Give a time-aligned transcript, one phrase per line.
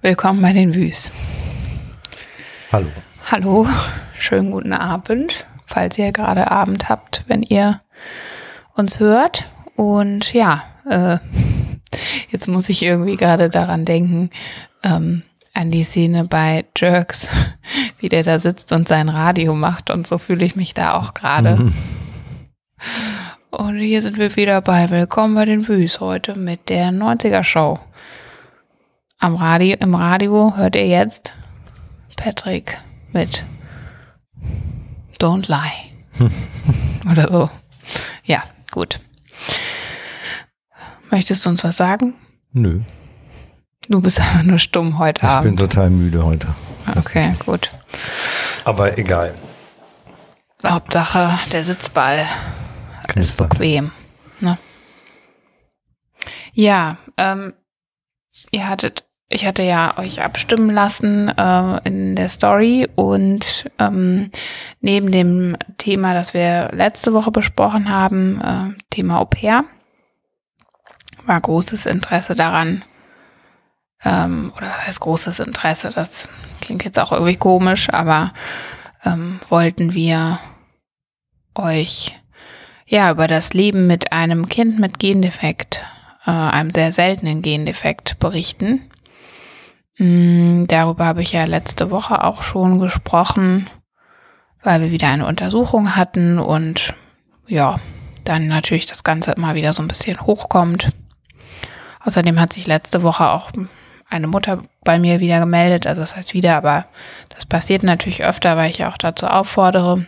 [0.00, 1.10] Willkommen bei den Wüs.
[2.70, 2.86] Hallo.
[3.26, 3.66] Hallo,
[4.16, 7.80] schönen guten Abend, falls ihr gerade Abend habt, wenn ihr
[8.76, 9.50] uns hört.
[9.74, 11.18] Und ja, äh,
[12.30, 14.30] jetzt muss ich irgendwie gerade daran denken,
[14.84, 17.28] ähm, an die Szene bei Jerks,
[17.98, 19.90] wie der da sitzt und sein Radio macht.
[19.90, 21.56] Und so fühle ich mich da auch gerade.
[21.56, 21.72] Mhm.
[23.50, 27.80] Und hier sind wir wieder bei Willkommen bei den Wüs heute mit der 90er Show.
[29.20, 31.32] Am Radio, im Radio hört ihr jetzt
[32.16, 32.78] Patrick
[33.12, 33.42] mit
[35.18, 36.30] Don't Lie.
[37.10, 37.50] Oder so.
[38.22, 39.00] Ja, gut.
[41.10, 42.14] Möchtest du uns was sagen?
[42.52, 42.82] Nö.
[43.88, 45.52] Du bist einfach nur stumm heute ich Abend.
[45.52, 46.54] Ich bin total müde heute.
[46.96, 47.72] Okay, gut.
[48.64, 49.34] Aber egal.
[50.64, 52.24] Hauptsache, der Sitzball
[53.08, 53.46] Knistern.
[53.46, 53.90] ist bequem.
[54.38, 54.58] Ne?
[56.52, 57.54] Ja, ähm,
[58.52, 64.30] ihr hattet ich hatte ja euch abstimmen lassen äh, in der Story und ähm,
[64.80, 69.64] neben dem Thema, das wir letzte Woche besprochen haben, äh, Thema Au pair,
[71.26, 72.84] war großes Interesse daran,
[74.02, 76.26] ähm, oder was heißt großes Interesse, das
[76.62, 78.32] klingt jetzt auch irgendwie komisch, aber
[79.04, 80.38] ähm, wollten wir
[81.54, 82.18] euch
[82.86, 85.84] ja über das Leben mit einem Kind mit Gendefekt,
[86.24, 88.90] äh, einem sehr seltenen Gendefekt berichten.
[89.98, 93.68] Mm, darüber habe ich ja letzte Woche auch schon gesprochen,
[94.62, 96.94] weil wir wieder eine Untersuchung hatten und
[97.46, 97.80] ja,
[98.24, 100.92] dann natürlich das Ganze immer wieder so ein bisschen hochkommt.
[102.00, 103.50] Außerdem hat sich letzte Woche auch
[104.08, 106.86] eine Mutter bei mir wieder gemeldet, also das heißt wieder, aber
[107.30, 110.06] das passiert natürlich öfter, weil ich ja auch dazu auffordere,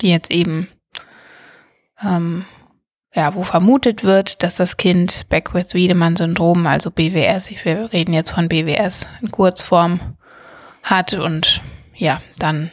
[0.00, 0.68] die jetzt eben
[2.02, 2.44] ähm,
[3.14, 9.06] ja, wo vermutet wird, dass das Kind Beckwith-Wiedemann-Syndrom, also BWS, wir reden jetzt von BWS
[9.20, 10.00] in Kurzform,
[10.82, 11.60] hat und
[11.94, 12.70] ja, dann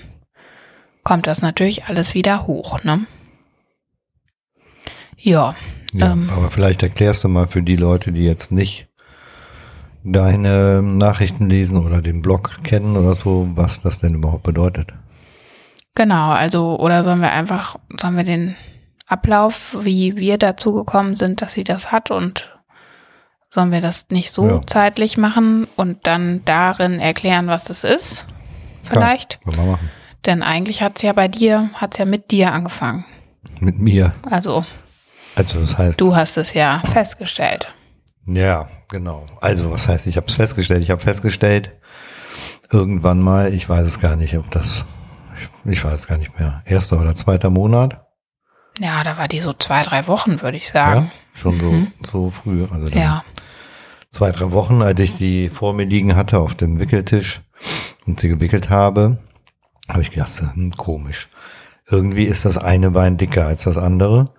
[1.04, 3.06] kommt das natürlich alles wieder hoch, ne?
[5.17, 5.56] Ja.
[5.92, 8.88] ja ähm, aber vielleicht erklärst du mal für die Leute, die jetzt nicht
[10.04, 14.94] deine Nachrichten lesen oder den Blog kennen oder so, was das denn überhaupt bedeutet.
[15.95, 18.56] Genau, also, oder sollen wir einfach, sollen wir den
[19.08, 22.58] Ablauf, wie wir dazu gekommen sind, dass sie das hat und
[23.50, 24.62] sollen wir das nicht so ja.
[24.68, 28.26] zeitlich machen und dann darin erklären, was das ist?
[28.84, 29.40] Vielleicht?
[29.42, 29.90] Klar, wir machen.
[30.26, 33.06] Denn eigentlich hat es ja bei dir, hat es ja mit dir angefangen.
[33.60, 34.14] Mit mir.
[34.30, 34.66] Also.
[35.36, 36.02] Also das heißt.
[36.02, 37.73] Du hast es ja festgestellt.
[38.26, 39.26] Ja, genau.
[39.40, 40.84] Also was heißt, ich habe es festgestellt.
[40.84, 41.72] Ich habe festgestellt,
[42.70, 44.84] irgendwann mal, ich weiß es gar nicht, ob das,
[45.64, 48.06] ich weiß es gar nicht mehr, erster oder zweiter Monat,
[48.80, 51.11] ja, da war die so zwei, drei Wochen, würde ich sagen.
[51.33, 51.92] Ja, schon so, mhm.
[52.04, 52.65] so früh.
[52.71, 53.23] Also ja.
[54.11, 57.42] Zwei, drei Wochen, als ich die vor mir liegen hatte auf dem Wickeltisch
[58.05, 59.17] und sie gewickelt habe,
[59.89, 61.27] habe ich gedacht, hm, komisch.
[61.89, 64.30] Irgendwie ist das eine Bein dicker als das andere.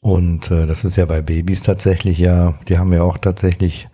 [0.00, 3.88] Und äh, das ist ja bei Babys tatsächlich ja, die haben ja auch tatsächlich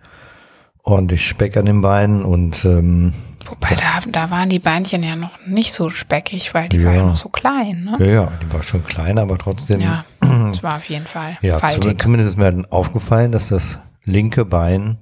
[0.83, 3.13] ordentlich Speck an den Beinen und ähm,
[3.45, 6.85] Wobei, da, da waren die Beinchen ja noch nicht so speckig, weil die ja.
[6.85, 7.97] war ja noch so klein, ne?
[7.99, 9.81] Ja, ja, die war schon klein, aber trotzdem.
[9.81, 10.05] Ja,
[10.51, 11.99] es war auf jeden Fall ja, faltig.
[12.01, 14.97] Zumindest ist mir dann aufgefallen, dass das linke Bein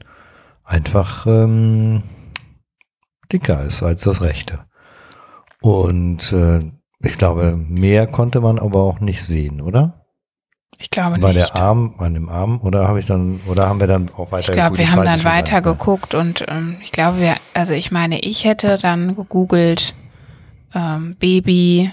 [0.64, 2.04] einfach ähm,
[3.32, 4.60] dicker ist als das rechte.
[5.62, 6.60] Und äh,
[7.02, 9.99] ich glaube, mehr konnte man aber auch nicht sehen, oder?
[10.80, 11.54] Ich glaube war nicht.
[11.54, 14.32] War der Arm an dem Arm oder habe ich dann oder haben wir dann auch
[14.32, 14.50] weiter?
[14.50, 18.20] Ich glaube, wir haben dann weiter geguckt und ähm, ich glaube, wir, also ich meine,
[18.20, 19.94] ich hätte dann gegoogelt
[20.74, 21.92] ähm, Baby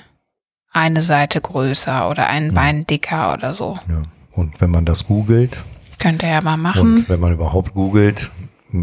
[0.71, 2.53] eine Seite größer oder ein ja.
[2.53, 3.79] Bein dicker oder so.
[3.89, 4.03] Ja.
[4.33, 5.65] Und wenn man das googelt,
[5.99, 6.99] könnte ja mal machen.
[6.99, 8.31] Und wenn man überhaupt googelt,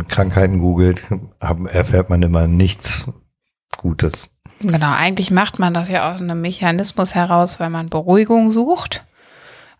[0.07, 1.01] Krankheiten googelt,
[1.39, 3.09] erfährt man immer nichts
[3.77, 4.29] Gutes.
[4.61, 9.03] Genau, eigentlich macht man das ja aus einem Mechanismus heraus, weil man Beruhigung sucht.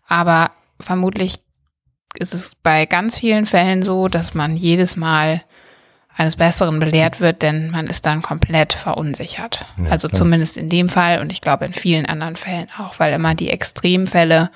[0.06, 0.50] Aber
[0.80, 1.40] vermutlich
[2.18, 5.42] ist es bei ganz vielen Fällen so, dass man jedes Mal
[6.16, 9.66] eines Besseren belehrt wird, denn man ist dann komplett verunsichert.
[9.76, 10.18] Ja, also klar.
[10.18, 13.50] zumindest in dem Fall und ich glaube in vielen anderen Fällen auch, weil immer die
[13.50, 14.50] Extremfälle,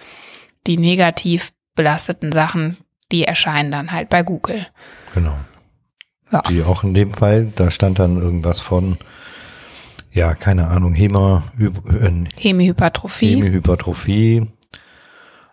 [0.67, 2.77] die negativ belasteten Sachen,
[3.11, 4.67] die erscheinen dann halt bei Google.
[5.15, 5.37] Genau.
[6.31, 6.43] Ja.
[6.43, 8.99] Die auch in dem Fall, da stand dann irgendwas von,
[10.13, 11.71] ja, keine Ahnung, Hema, äh,
[12.37, 13.37] Hemihypertrophie.
[13.37, 14.47] Hemihypertrophie,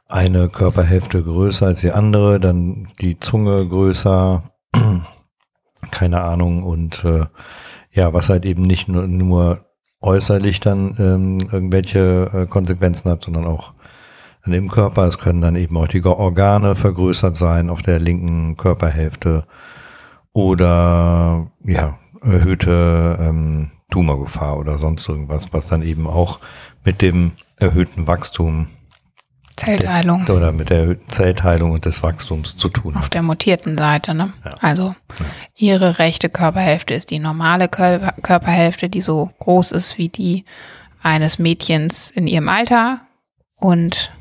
[0.07, 4.43] eine Körperhälfte größer als die andere, dann die Zunge größer,
[5.91, 7.21] keine Ahnung, und äh,
[7.91, 9.65] ja, was halt eben nicht nur, nur
[10.01, 13.73] äußerlich dann ähm, irgendwelche äh, Konsequenzen hat, sondern auch
[14.43, 15.03] dann im Körper.
[15.03, 19.45] Es können dann eben auch die Organe vergrößert sein auf der linken Körperhälfte
[20.33, 26.39] oder ja, erhöhte ähm, Tumorgefahr oder sonst irgendwas, was dann eben auch
[26.83, 28.67] mit dem erhöhten Wachstum
[29.55, 30.25] Zellteilung.
[30.25, 33.01] Der, oder mit der erhöhten Zellteilung und des Wachstums zu tun hat.
[33.03, 34.33] Auf der mutierten Seite, ne?
[34.43, 34.55] Ja.
[34.61, 35.25] Also ja.
[35.55, 40.45] ihre rechte Körperhälfte ist die normale Körper Körperhälfte, die so groß ist wie die
[41.01, 43.01] eines Mädchens in ihrem Alter
[43.57, 44.11] und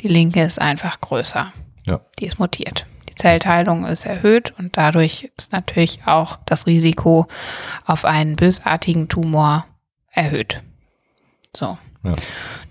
[0.00, 1.52] die linke ist einfach größer.
[1.86, 2.00] Ja.
[2.18, 2.86] Die ist mutiert.
[3.08, 7.26] Die Zellteilung ist erhöht und dadurch ist natürlich auch das Risiko
[7.86, 9.66] auf einen bösartigen Tumor
[10.10, 10.62] erhöht.
[11.56, 11.78] So.
[12.06, 12.12] Ja.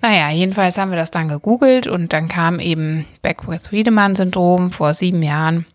[0.02, 5.66] Naja, jedenfalls haben wir das dann gegoogelt und dann kam eben Beckwith-Wiedemann-Syndrom vor sieben Jahren.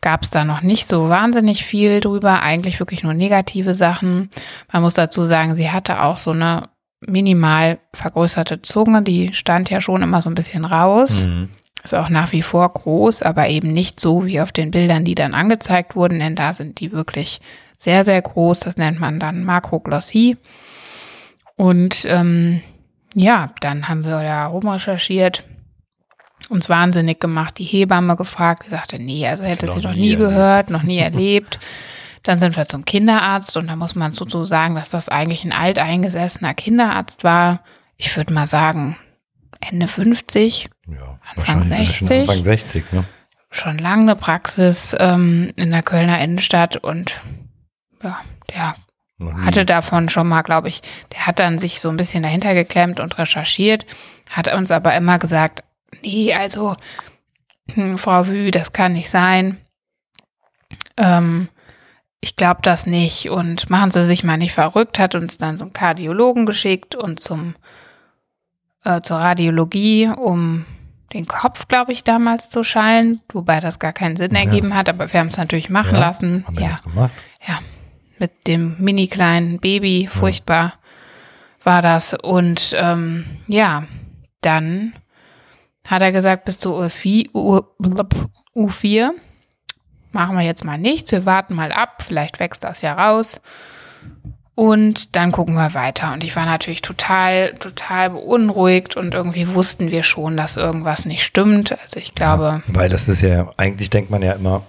[0.00, 4.30] Gab es da noch nicht so wahnsinnig viel drüber, eigentlich wirklich nur negative Sachen.
[4.72, 6.68] Man muss dazu sagen, sie hatte auch so eine
[7.00, 11.24] minimal vergrößerte Zunge, die stand ja schon immer so ein bisschen raus.
[11.26, 11.50] Mhm.
[11.84, 15.14] Ist auch nach wie vor groß, aber eben nicht so wie auf den Bildern, die
[15.14, 17.40] dann angezeigt wurden, denn da sind die wirklich
[17.78, 18.60] sehr, sehr groß.
[18.60, 20.36] Das nennt man dann Makroglossie.
[21.56, 22.60] Und ähm,
[23.16, 25.46] ja, dann haben wir da rumrecherchiert,
[26.50, 30.16] uns wahnsinnig gemacht, die Hebamme gefragt, die sagte, nee, also hätte sie noch nie, nie
[30.16, 31.58] gehört, noch nie erlebt.
[32.22, 35.52] Dann sind wir zum Kinderarzt und da muss man so sagen, dass das eigentlich ein
[35.52, 37.60] alteingesessener Kinderarzt war.
[37.96, 38.96] Ich würde mal sagen,
[39.60, 42.10] Ende 50, ja, Anfang 60.
[42.20, 43.04] Anfang 60, ne?
[43.50, 47.18] Schon lange eine Praxis ähm, in der Kölner Innenstadt und
[48.02, 48.20] ja,
[48.54, 48.74] der
[49.18, 50.82] hatte davon schon mal, glaube ich,
[51.12, 53.86] der hat dann sich so ein bisschen dahinter geklemmt und recherchiert,
[54.28, 55.62] hat uns aber immer gesagt,
[56.02, 56.74] nee, also
[57.72, 59.56] hm, Frau Wü, das kann nicht sein.
[60.96, 61.48] Ähm,
[62.20, 65.64] ich glaube das nicht und machen Sie sich mal nicht verrückt, hat uns dann so
[65.64, 67.54] einen Kardiologen geschickt und zum
[68.84, 70.64] äh, zur Radiologie, um
[71.12, 74.40] den Kopf, glaube ich, damals zu schallen, wobei das gar keinen Sinn Ja.
[74.40, 76.44] ergeben hat, aber wir haben es natürlich machen Ja, lassen.
[76.46, 77.12] Haben wir Ja, das gemacht?
[77.46, 77.58] ja,
[78.18, 80.74] mit dem mini kleinen Baby, furchtbar
[81.62, 82.14] war das.
[82.14, 83.84] Und ähm, ja,
[84.40, 84.94] dann
[85.86, 87.60] hat er gesagt, bis zu U4, U,
[88.54, 89.10] U4
[90.12, 93.40] machen wir jetzt mal nichts, wir warten mal ab, vielleicht wächst das ja raus.
[94.54, 96.14] Und dann gucken wir weiter.
[96.14, 101.24] Und ich war natürlich total, total beunruhigt und irgendwie wussten wir schon, dass irgendwas nicht
[101.24, 101.76] stimmt.
[101.82, 104.62] Also ich glaube, Weil das ist ja, eigentlich denkt man ja immer,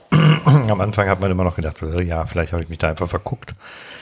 [0.69, 3.09] am Anfang hat man immer noch gedacht, so, ja, vielleicht habe ich mich da einfach
[3.09, 3.53] verguckt.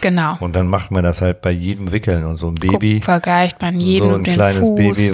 [0.02, 0.38] genau.
[0.40, 2.96] Und dann macht man das halt bei jedem Wickeln und so ein Baby.
[2.96, 5.14] Guck, vergleicht man jeden so ein den kleines Fuß, Baby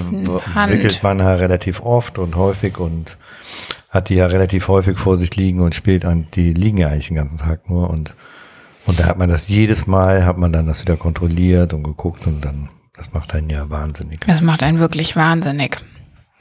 [0.53, 0.71] Hand.
[0.71, 3.17] wickelt man ja relativ oft und häufig und
[3.89, 7.07] hat die ja relativ häufig vor sich liegen und spielt an, die liegen ja eigentlich
[7.07, 8.15] den ganzen Tag nur und,
[8.85, 12.25] und da hat man das jedes Mal, hat man dann das wieder kontrolliert und geguckt
[12.25, 14.21] und dann, das macht einen ja wahnsinnig.
[14.25, 15.77] Das macht einen wirklich wahnsinnig.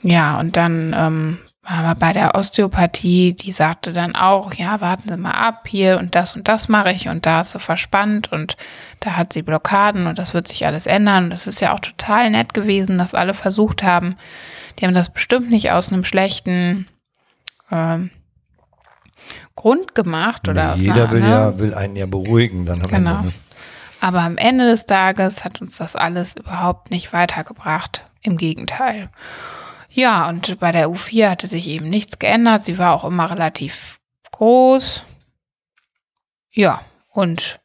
[0.02, 5.16] Ja, und dann ähm, wir bei der Osteopathie, die sagte dann auch, ja, warten Sie
[5.16, 8.56] mal ab, hier und das und das mache ich und da ist sie verspannt und
[9.00, 11.24] da hat sie Blockaden und das wird sich alles ändern.
[11.24, 14.16] Und das ist ja auch total nett gewesen, dass alle versucht haben.
[14.78, 16.86] Die haben das bestimmt nicht aus einem schlechten
[17.70, 18.10] ähm,
[19.54, 21.28] Grund gemacht oder aus Jeder will ne?
[21.30, 23.16] ja, will einen ja beruhigen dann am Genau.
[23.18, 23.26] Ende.
[23.26, 23.32] Ne?
[24.00, 28.06] Aber am Ende des Tages hat uns das alles überhaupt nicht weitergebracht.
[28.22, 29.10] Im Gegenteil.
[29.90, 32.64] Ja, und bei der U4 hatte sich eben nichts geändert.
[32.64, 33.98] Sie war auch immer relativ
[34.30, 35.02] groß.
[36.52, 37.60] Ja, und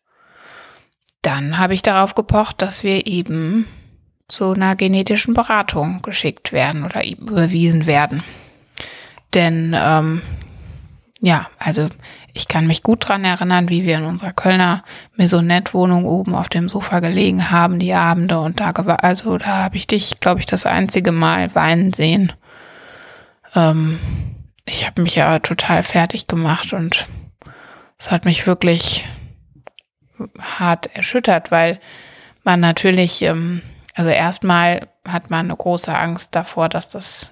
[1.21, 3.67] dann habe ich darauf gepocht, dass wir eben
[4.27, 8.23] zu einer genetischen Beratung geschickt werden oder überwiesen werden.
[9.33, 10.21] Denn ähm,
[11.25, 11.89] ja, also
[12.33, 14.83] ich kann mich gut dran erinnern, wie wir in unserer Kölner
[15.15, 18.39] Maisonette-Wohnung oben auf dem Sofa gelegen haben, die Abende.
[18.39, 22.31] Und da, also da habe ich dich, glaube ich, das einzige Mal weinen sehen.
[23.55, 23.97] Ähm,
[24.67, 27.07] ich habe mich ja total fertig gemacht und
[27.97, 29.09] es hat mich wirklich
[30.39, 31.79] hart erschüttert, weil
[32.43, 33.63] man natürlich, ähm,
[33.95, 37.31] also erstmal hat man eine große Angst davor, dass das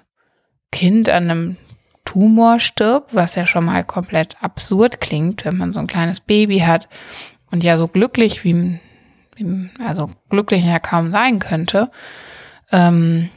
[0.72, 1.56] Kind an einem
[2.04, 6.60] Tumor stirbt, was ja schon mal komplett absurd klingt, wenn man so ein kleines Baby
[6.60, 6.88] hat
[7.50, 8.78] und ja so glücklich wie,
[9.84, 11.90] also glücklicher kaum sein könnte.
[12.70, 13.30] Ähm,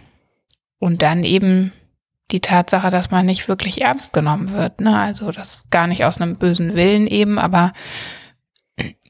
[0.79, 1.73] und dann eben
[2.31, 4.81] die Tatsache, dass man nicht wirklich ernst genommen wird.
[4.81, 4.97] Ne?
[4.97, 7.73] Also das gar nicht aus einem bösen Willen eben, aber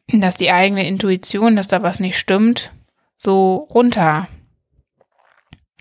[0.08, 2.72] dass die eigene Intuition, dass da was nicht stimmt,
[3.18, 4.28] so runter,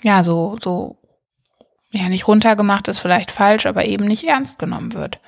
[0.03, 0.99] ja, so, so
[1.97, 5.21] ja, nicht runtergemacht ist vielleicht falsch, aber eben nicht ernst genommen wird.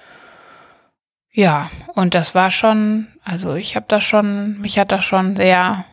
[1.30, 5.84] Ja, und das war schon, also ich habe das schon, mich hat das schon sehr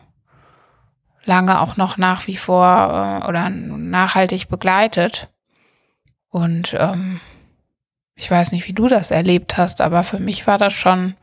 [1.24, 5.28] lange auch noch nach wie vor äh, oder nachhaltig begleitet.
[6.30, 7.20] Und ähm,
[8.14, 11.14] ich weiß nicht, wie du das erlebt hast, aber für mich war das schon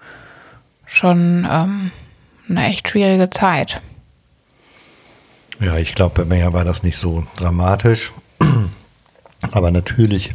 [0.85, 1.91] schon ähm,
[2.49, 3.81] eine echt schwierige Zeit.
[5.59, 8.11] Ja, ich glaube, bei mir war das nicht so dramatisch.
[9.51, 10.31] Aber natürlich,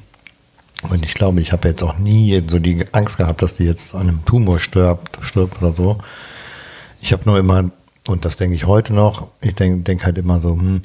[0.88, 3.94] und ich glaube, ich habe jetzt auch nie so die Angst gehabt, dass die jetzt
[3.94, 5.98] an einem Tumor stirbt, stirbt oder so.
[7.00, 7.70] Ich habe nur immer,
[8.08, 10.82] und das denke ich heute noch, ich denke denk halt immer so, hm,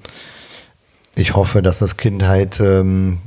[1.15, 3.19] ich hoffe, dass das Kind halt ähm,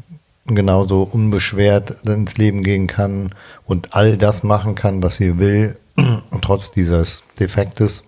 [0.46, 3.30] genauso unbeschwert ins Leben gehen kann
[3.64, 5.76] und all das machen kann, was sie will,
[6.42, 8.04] trotz dieses Defektes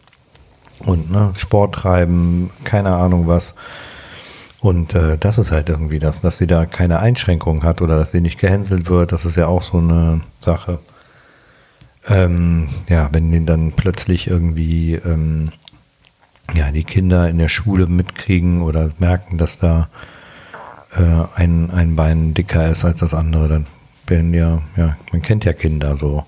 [0.80, 3.54] und ne, Sport treiben, keine Ahnung was.
[4.60, 8.10] Und äh, das ist halt irgendwie das, dass sie da keine Einschränkungen hat oder dass
[8.10, 10.80] sie nicht gehänselt wird, das ist ja auch so eine Sache.
[12.08, 15.52] Ähm, ja, wenn die dann plötzlich irgendwie ähm,
[16.54, 19.88] ja, die Kinder in der Schule mitkriegen oder merken, dass da
[20.96, 23.66] äh, ein, ein Bein dicker ist als das andere, dann
[24.06, 26.24] werden ja, ja, man kennt ja Kinder so.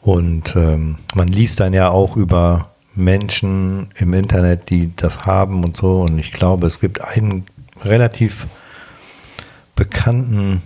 [0.00, 5.76] Und ähm, man liest dann ja auch über Menschen im Internet, die das haben und
[5.76, 6.00] so.
[6.00, 7.44] Und ich glaube, es gibt einen
[7.84, 8.46] relativ
[9.74, 10.62] bekannten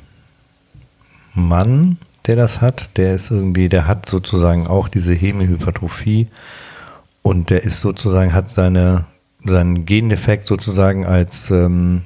[1.35, 2.91] Mann, der das hat.
[2.97, 6.29] Der ist irgendwie, der hat sozusagen auch diese Hemihypertrophie
[7.23, 9.05] und der ist sozusagen, hat seine,
[9.45, 12.03] seinen Gendefekt sozusagen als, ähm,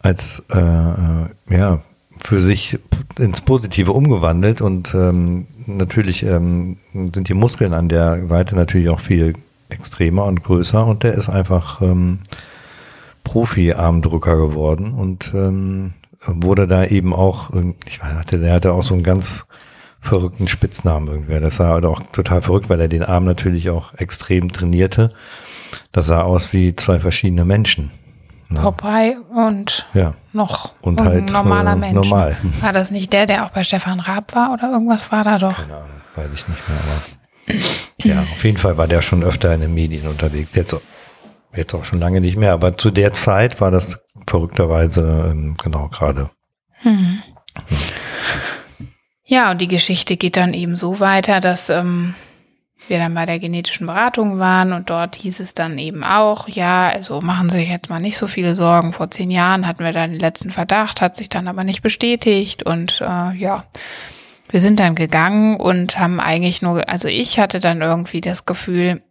[0.00, 1.80] als äh, äh ja,
[2.22, 2.78] für sich
[3.18, 9.00] ins Positive umgewandelt und ähm, natürlich ähm, sind die Muskeln an der Seite natürlich auch
[9.00, 9.34] viel
[9.68, 12.20] extremer und größer und der ist einfach ähm,
[13.24, 15.94] Profi-Armdrücker geworden und ähm,
[16.26, 17.50] wurde da eben auch,
[17.86, 19.46] ich hatte, der hatte auch so einen ganz
[20.00, 21.40] verrückten Spitznamen irgendwie.
[21.40, 25.10] Das sah halt auch total verrückt, weil er den Arm natürlich auch extrem trainierte.
[25.92, 27.90] Das sah aus wie zwei verschiedene Menschen.
[28.52, 28.62] Ja.
[28.62, 30.14] Popeye und ja.
[30.32, 31.94] noch und halt, ein normaler äh, Mensch.
[31.94, 32.36] Normal.
[32.60, 35.56] War das nicht der, der auch bei Stefan Raab war oder irgendwas war da doch?
[35.56, 37.00] Keine Ahnung, weiß ich nicht mehr, aber
[38.02, 40.54] ja, auf jeden Fall war der schon öfter in den Medien unterwegs.
[40.54, 40.76] Jetzt,
[41.54, 45.88] jetzt auch schon lange nicht mehr, aber zu der Zeit war das verrückterweise ähm, genau
[45.88, 46.30] gerade.
[46.82, 47.22] Hm.
[49.24, 52.14] Ja, und die Geschichte geht dann eben so weiter, dass ähm,
[52.88, 56.88] wir dann bei der genetischen Beratung waren und dort hieß es dann eben auch, ja,
[56.88, 58.92] also machen Sie sich jetzt mal nicht so viele Sorgen.
[58.92, 62.62] Vor zehn Jahren hatten wir dann den letzten Verdacht, hat sich dann aber nicht bestätigt
[62.62, 63.64] und äh, ja,
[64.48, 69.02] wir sind dann gegangen und haben eigentlich nur, also ich hatte dann irgendwie das Gefühl,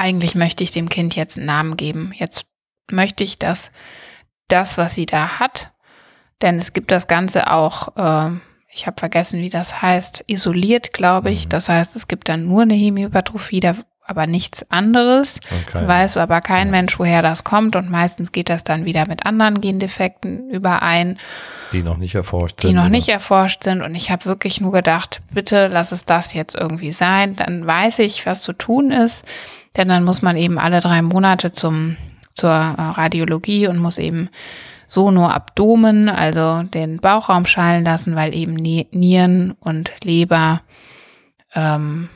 [0.00, 2.12] eigentlich möchte ich dem Kind jetzt einen Namen geben.
[2.14, 2.46] Jetzt
[2.90, 3.70] möchte ich, dass
[4.48, 5.72] das, was sie da hat,
[6.42, 8.30] denn es gibt das Ganze auch äh,
[8.72, 11.46] ich habe vergessen, wie das heißt, isoliert, glaube ich.
[11.46, 11.48] Mhm.
[11.50, 13.74] Das heißt, es gibt dann nur eine Hemihypertrophie, da
[14.06, 15.38] aber nichts anderes.
[15.68, 15.86] Okay.
[15.86, 16.70] Weiß aber kein ja.
[16.72, 17.76] Mensch, woher das kommt.
[17.76, 21.18] Und meistens geht das dann wieder mit anderen Gendefekten überein.
[21.72, 22.70] Die noch nicht erforscht sind.
[22.70, 22.90] Die noch oder?
[22.90, 23.82] nicht erforscht sind.
[23.82, 27.36] Und ich habe wirklich nur gedacht, bitte lass es das jetzt irgendwie sein.
[27.36, 29.24] Dann weiß ich, was zu tun ist.
[29.76, 31.96] Denn dann muss man eben alle drei Monate zum,
[32.34, 34.28] zur äh, Radiologie und muss eben
[34.88, 40.62] Sono-Abdomen, also den Bauchraum schallen lassen, weil eben Nieren und Leber
[41.54, 42.08] ähm,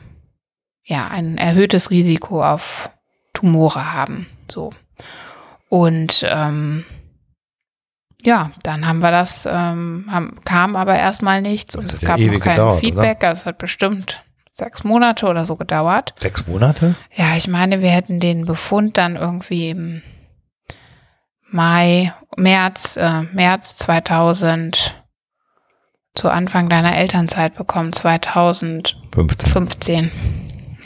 [0.83, 2.89] ja ein erhöhtes Risiko auf
[3.33, 4.27] Tumore haben.
[4.51, 4.71] So.
[5.69, 6.83] Und ähm,
[8.25, 12.39] ja, dann haben wir das, ähm, haben, kam aber erstmal nichts und es gab noch
[12.39, 13.17] kein gedauert, Feedback.
[13.19, 13.29] Oder?
[13.29, 14.24] Also es hat bestimmt
[14.55, 16.15] sechs Monate oder so gedauert.
[16.17, 16.95] Sechs Monate?
[17.13, 20.01] Ja, ich meine, wir hätten den Befund dann irgendwie im
[21.51, 24.95] Mai, März, äh, März 2000
[26.15, 29.51] zu Anfang deiner Elternzeit bekommen, 2015.
[29.51, 30.11] 15.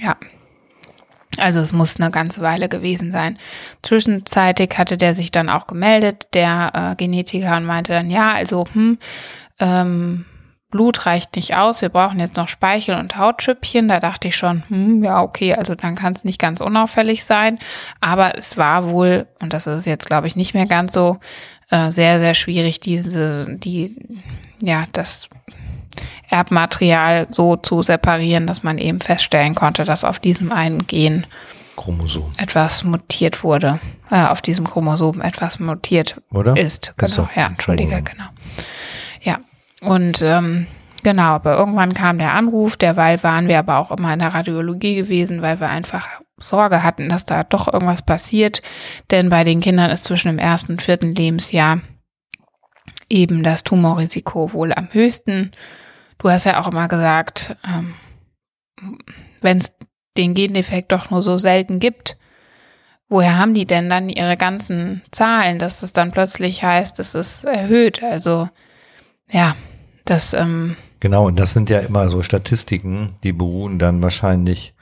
[0.01, 0.17] Ja.
[1.38, 3.38] Also es muss eine ganze Weile gewesen sein.
[3.83, 8.65] Zwischenzeitig hatte der sich dann auch gemeldet, der äh, Genetiker, und meinte dann, ja, also,
[8.73, 8.97] hm,
[9.59, 10.25] ähm,
[10.71, 13.88] Blut reicht nicht aus, wir brauchen jetzt noch Speichel und Hautschüppchen.
[13.88, 17.57] Da dachte ich schon, hm, ja, okay, also dann kann es nicht ganz unauffällig sein.
[18.01, 21.19] Aber es war wohl, und das ist jetzt, glaube ich, nicht mehr ganz so,
[21.71, 23.95] äh, sehr, sehr schwierig, diese, die,
[24.61, 25.27] ja, das
[26.29, 31.25] Erbmaterial so zu separieren, dass man eben feststellen konnte, dass auf diesem einen Gen
[31.75, 32.33] Chromosom.
[32.38, 33.79] etwas mutiert wurde.
[34.11, 36.55] Äh, auf diesem Chromosom etwas mutiert Oder?
[36.57, 36.93] ist.
[36.97, 38.25] Genau, ja, entschuldige, genau.
[39.81, 40.67] Und ähm,
[41.03, 44.95] genau, aber irgendwann kam der Anruf, derweil waren wir aber auch immer in der Radiologie
[44.95, 46.07] gewesen, weil wir einfach
[46.38, 48.62] Sorge hatten, dass da doch irgendwas passiert.
[49.12, 51.81] Denn bei den Kindern ist zwischen dem ersten und vierten Lebensjahr
[53.09, 55.51] eben das Tumorrisiko wohl am höchsten.
[56.17, 57.95] Du hast ja auch immer gesagt, ähm,
[59.41, 59.74] wenn es
[60.17, 62.17] den Gendefekt doch nur so selten gibt,
[63.07, 67.45] woher haben die denn dann ihre ganzen Zahlen, dass es dann plötzlich heißt, es ist
[67.45, 68.03] erhöht?
[68.03, 68.50] Also
[69.31, 69.55] ja,
[70.09, 74.73] das ähm, Genau, und das sind ja immer so Statistiken, die beruhen dann wahrscheinlich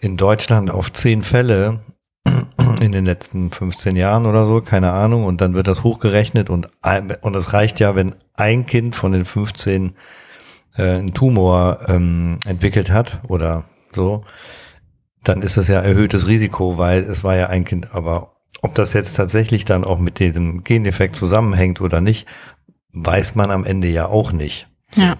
[0.00, 1.80] in Deutschland auf zehn Fälle
[2.80, 6.70] in den letzten 15 Jahren oder so, keine Ahnung, und dann wird das hochgerechnet und,
[7.20, 9.94] und es reicht ja, wenn ein Kind von den 15
[10.76, 14.24] äh, einen Tumor ähm, entwickelt hat oder so,
[15.22, 18.94] dann ist das ja erhöhtes Risiko, weil es war ja ein Kind, aber ob das
[18.94, 22.26] jetzt tatsächlich dann auch mit diesem Gendefekt zusammenhängt oder nicht,
[22.96, 24.68] weiß man am Ende ja auch nicht.
[24.94, 25.16] Ja.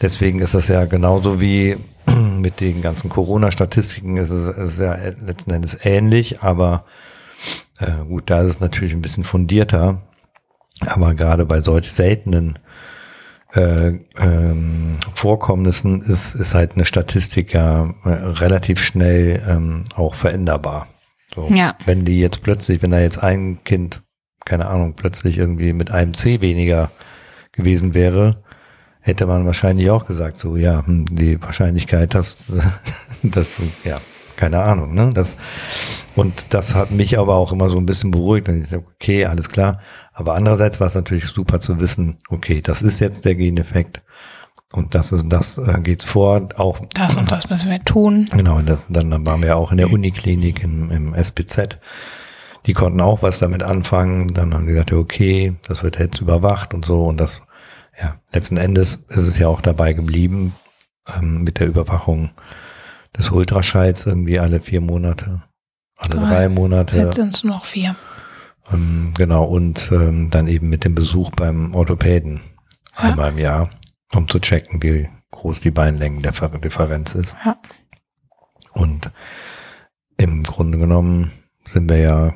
[0.00, 1.76] Deswegen ist das ja genauso wie
[2.06, 6.84] mit den ganzen Corona-Statistiken ist es, ist ja letzten Endes ähnlich, aber
[7.78, 10.02] äh, gut, da ist es natürlich ein bisschen fundierter.
[10.86, 12.58] Aber gerade bei solch seltenen
[13.52, 20.88] äh, ähm, Vorkommnissen ist, ist halt eine Statistik ja äh, relativ schnell ähm, auch veränderbar.
[21.34, 21.76] So, Ja.
[21.84, 24.02] Wenn die jetzt plötzlich, wenn da jetzt ein Kind,
[24.44, 26.90] keine Ahnung, plötzlich irgendwie mit einem C weniger
[27.52, 28.42] gewesen wäre,
[29.00, 32.44] hätte man wahrscheinlich auch gesagt, so ja, hm, die Wahrscheinlichkeit, dass,
[33.22, 34.00] dass ja,
[34.36, 35.12] keine Ahnung, ne?
[35.14, 35.36] Das,
[36.16, 38.48] und das hat mich aber auch immer so ein bisschen beruhigt.
[38.48, 39.80] Und ich dachte, okay, alles klar.
[40.12, 44.02] Aber andererseits war es natürlich super zu wissen, okay, das ist jetzt der Geneffekt.
[44.72, 48.28] Und das ist, das äh, geht vor, auch Das und das müssen wir tun.
[48.32, 51.78] Genau, das, dann, dann waren wir auch in der Uniklinik im, im SPZ.
[52.66, 54.34] Die konnten auch was damit anfangen.
[54.34, 57.06] Dann haben die gesagt, okay, das wird jetzt überwacht und so.
[57.06, 57.42] Und das,
[58.00, 60.54] ja, letzten Endes ist es ja auch dabei geblieben
[61.16, 62.30] ähm, mit der Überwachung
[63.16, 65.42] des Ultraschalls irgendwie alle vier Monate,
[65.96, 66.28] alle Drei.
[66.28, 66.96] drei Monate.
[66.96, 67.96] Jetzt sind es noch vier.
[68.72, 72.40] Ähm, genau, und ähm, dann eben mit dem Besuch beim Orthopäden
[72.98, 73.10] Ja.
[73.10, 73.70] einmal im Jahr,
[74.14, 77.36] um zu checken, wie groß die Beinlängendifferenz ist.
[77.44, 77.56] Ja.
[78.72, 79.10] Und
[80.16, 81.32] im Grunde genommen
[81.66, 82.34] sind wir ja,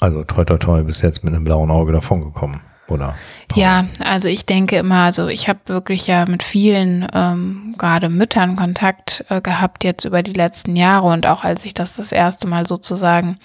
[0.00, 3.14] also toi toi toi, bis jetzt mit einem blauen Auge davongekommen, oder?
[3.54, 8.56] Ja, also ich denke immer, also ich habe wirklich ja mit vielen ähm, gerade Müttern
[8.56, 12.48] Kontakt äh, gehabt jetzt über die letzten Jahre und auch als ich das das erste
[12.48, 13.38] Mal sozusagen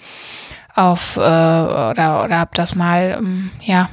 [0.74, 3.88] auf äh, oder oder habe das mal ähm, ja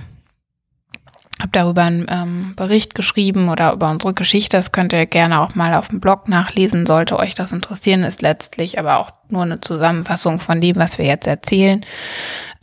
[1.43, 4.55] habe darüber einen ähm, Bericht geschrieben oder über unsere Geschichte.
[4.55, 8.03] Das könnt ihr gerne auch mal auf dem Blog nachlesen, sollte euch das interessieren.
[8.03, 11.85] Ist letztlich aber auch nur eine Zusammenfassung von dem, was wir jetzt erzählen.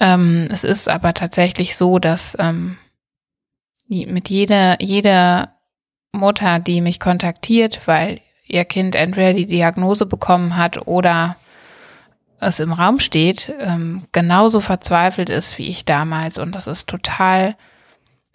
[0.00, 2.78] Ähm, es ist aber tatsächlich so, dass ähm,
[3.86, 5.56] mit jeder, jeder
[6.12, 11.36] Mutter, die mich kontaktiert, weil ihr Kind entweder die Diagnose bekommen hat oder
[12.40, 16.38] es im Raum steht, ähm, genauso verzweifelt ist wie ich damals.
[16.38, 17.56] Und das ist total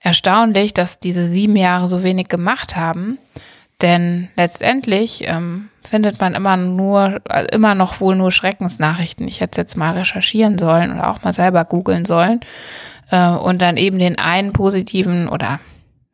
[0.05, 3.17] erstaunlich, dass diese sieben Jahre so wenig gemacht haben.
[3.81, 9.27] Denn letztendlich ähm, findet man immer nur, also immer noch wohl nur Schreckensnachrichten.
[9.27, 12.41] Ich hätte es jetzt mal recherchieren sollen oder auch mal selber googeln sollen
[13.09, 15.59] äh, und dann eben den einen positiven oder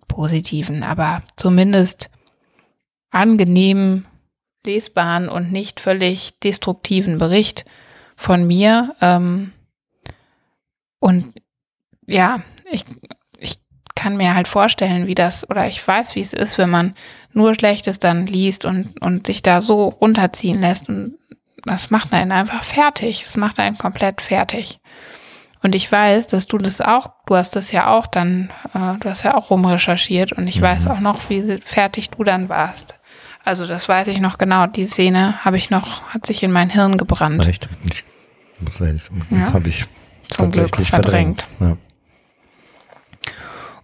[0.07, 2.09] positiven, aber zumindest
[3.11, 4.05] angenehmen,
[4.65, 7.65] lesbaren und nicht völlig destruktiven Bericht
[8.15, 8.95] von mir.
[9.01, 9.51] Ähm,
[10.99, 11.33] und
[12.07, 13.00] ja, ich, ich
[14.01, 16.95] kann mir halt vorstellen, wie das, oder ich weiß, wie es ist, wenn man
[17.33, 20.89] nur Schlechtes dann liest und, und sich da so runterziehen lässt.
[20.89, 21.13] Und
[21.63, 23.23] das macht einen einfach fertig.
[23.25, 24.79] Es macht einen komplett fertig.
[25.63, 29.09] Und ich weiß, dass du das auch, du hast das ja auch dann, äh, du
[29.09, 32.95] hast ja auch rumrecherchiert und ich weiß auch noch, wie fertig du dann warst.
[33.43, 34.65] Also das weiß ich noch genau.
[34.65, 37.45] Die Szene habe ich noch, hat sich in mein Hirn gebrannt.
[37.47, 37.69] Echt?
[37.85, 38.03] Ich
[38.59, 39.53] muss ehrlich sagen, Das Ja.
[39.53, 39.85] habe ich
[40.29, 41.47] Zum Glück tatsächlich verdrängt.
[41.59, 41.79] verdrängt.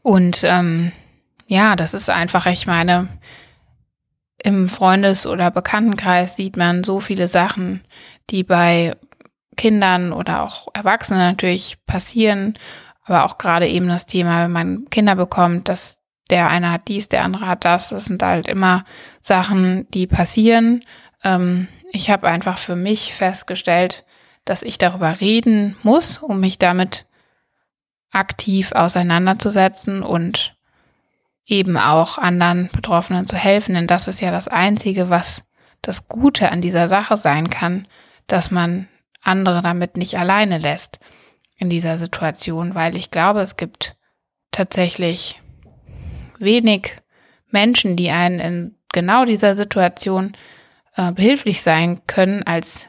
[0.08, 0.94] Und ähm,
[1.48, 3.10] ja, das ist einfach, ich meine,
[4.42, 7.84] im Freundes- oder Bekanntenkreis sieht man so viele Sachen,
[8.30, 8.96] die bei
[9.58, 12.58] Kindern oder auch Erwachsenen natürlich passieren.
[13.04, 15.98] Aber auch gerade eben das Thema, wenn man Kinder bekommt, dass
[16.30, 17.90] der eine hat dies, der andere hat das.
[17.90, 18.86] Das sind halt immer
[19.20, 20.86] Sachen, die passieren.
[21.26, 24.06] Ähm, ich habe einfach für mich festgestellt,
[24.46, 27.07] dass ich darüber reden muss, um mich damit
[28.12, 30.56] aktiv auseinanderzusetzen und
[31.46, 33.76] eben auch anderen Betroffenen zu helfen.
[33.76, 35.44] Denn das ist ja das Einzige, was
[35.82, 37.88] das Gute an dieser Sache sein kann,
[38.28, 38.88] dass man
[39.22, 41.00] andere damit nicht alleine lässt
[41.58, 43.96] in dieser Situation, weil ich glaube, es gibt
[44.52, 45.42] tatsächlich
[46.40, 46.96] wenig
[47.50, 50.36] Menschen, die einen in genau dieser Situation
[50.96, 52.88] äh, behilflich sein können, als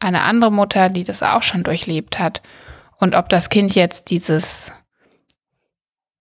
[0.00, 2.42] eine andere Mutter, die das auch schon durchlebt hat.
[2.98, 4.72] Und ob das Kind jetzt dieses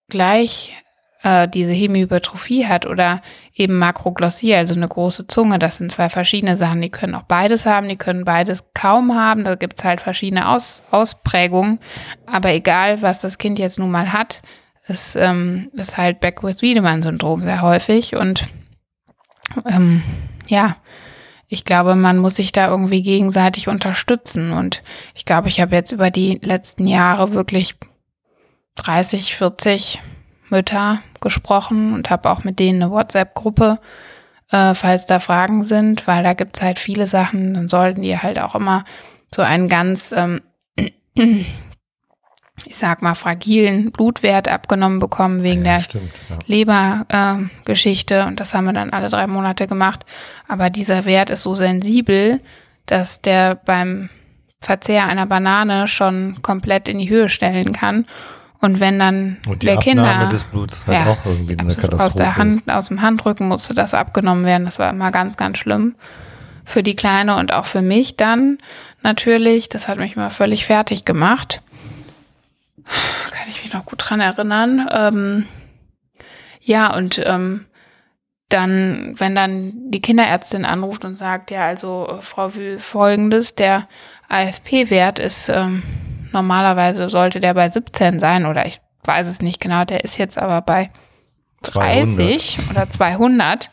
[0.09, 0.73] gleich
[1.23, 3.21] äh, diese Hemihypertrophie hat oder
[3.53, 6.81] eben Makroglossie, also eine große Zunge, das sind zwei verschiedene Sachen.
[6.81, 9.43] Die können auch beides haben, die können beides kaum haben.
[9.43, 11.79] Da gibt's halt verschiedene Aus Ausprägungen.
[12.25, 14.41] Aber egal, was das Kind jetzt nun mal hat,
[14.87, 18.47] ist, ähm, ist halt Beckwith-Wiedemann-Syndrom sehr häufig und
[19.65, 20.03] ähm,
[20.47, 20.77] ja,
[21.47, 24.51] ich glaube, man muss sich da irgendwie gegenseitig unterstützen.
[24.51, 24.83] Und
[25.15, 27.75] ich glaube, ich habe jetzt über die letzten Jahre wirklich
[28.75, 29.99] 30, 40
[30.49, 33.79] Mütter gesprochen und habe auch mit denen eine WhatsApp-Gruppe,
[34.51, 38.39] äh, falls da Fragen sind, weil da gibt's halt viele Sachen, dann sollten die halt
[38.39, 38.85] auch immer
[39.33, 40.41] so einen ganz ähm,
[42.77, 46.37] sag mal, fragilen Blutwert abgenommen bekommen wegen ja, der stimmt, ja.
[46.45, 48.15] Lebergeschichte.
[48.15, 50.05] Äh, und das haben wir dann alle drei Monate gemacht.
[50.47, 52.41] Aber dieser Wert ist so sensibel,
[52.85, 54.09] dass der beim
[54.59, 58.05] Verzehr einer Banane schon komplett in die Höhe stellen kann.
[58.59, 62.03] Und wenn dann und der Abnahme Kinder des Bluts halt ja, auch irgendwie eine Katastrophe
[62.03, 62.69] aus der Hand, ist.
[62.69, 64.65] aus dem Handrücken musste das abgenommen werden.
[64.65, 65.95] Das war immer ganz, ganz schlimm
[66.65, 68.57] für die Kleine und auch für mich dann
[69.03, 69.69] natürlich.
[69.69, 71.61] Das hat mich mal völlig fertig gemacht
[73.31, 74.87] kann ich mich noch gut dran erinnern.
[74.91, 75.45] Ähm,
[76.61, 77.65] ja, und ähm,
[78.49, 83.87] dann, wenn dann die Kinderärztin anruft und sagt, ja, also äh, Frau Wühl, folgendes, der
[84.29, 85.83] AFP-Wert ist ähm,
[86.31, 90.37] normalerweise sollte der bei 17 sein oder ich weiß es nicht genau, der ist jetzt
[90.37, 90.91] aber bei
[91.63, 92.69] 30 200.
[92.69, 93.69] oder 200.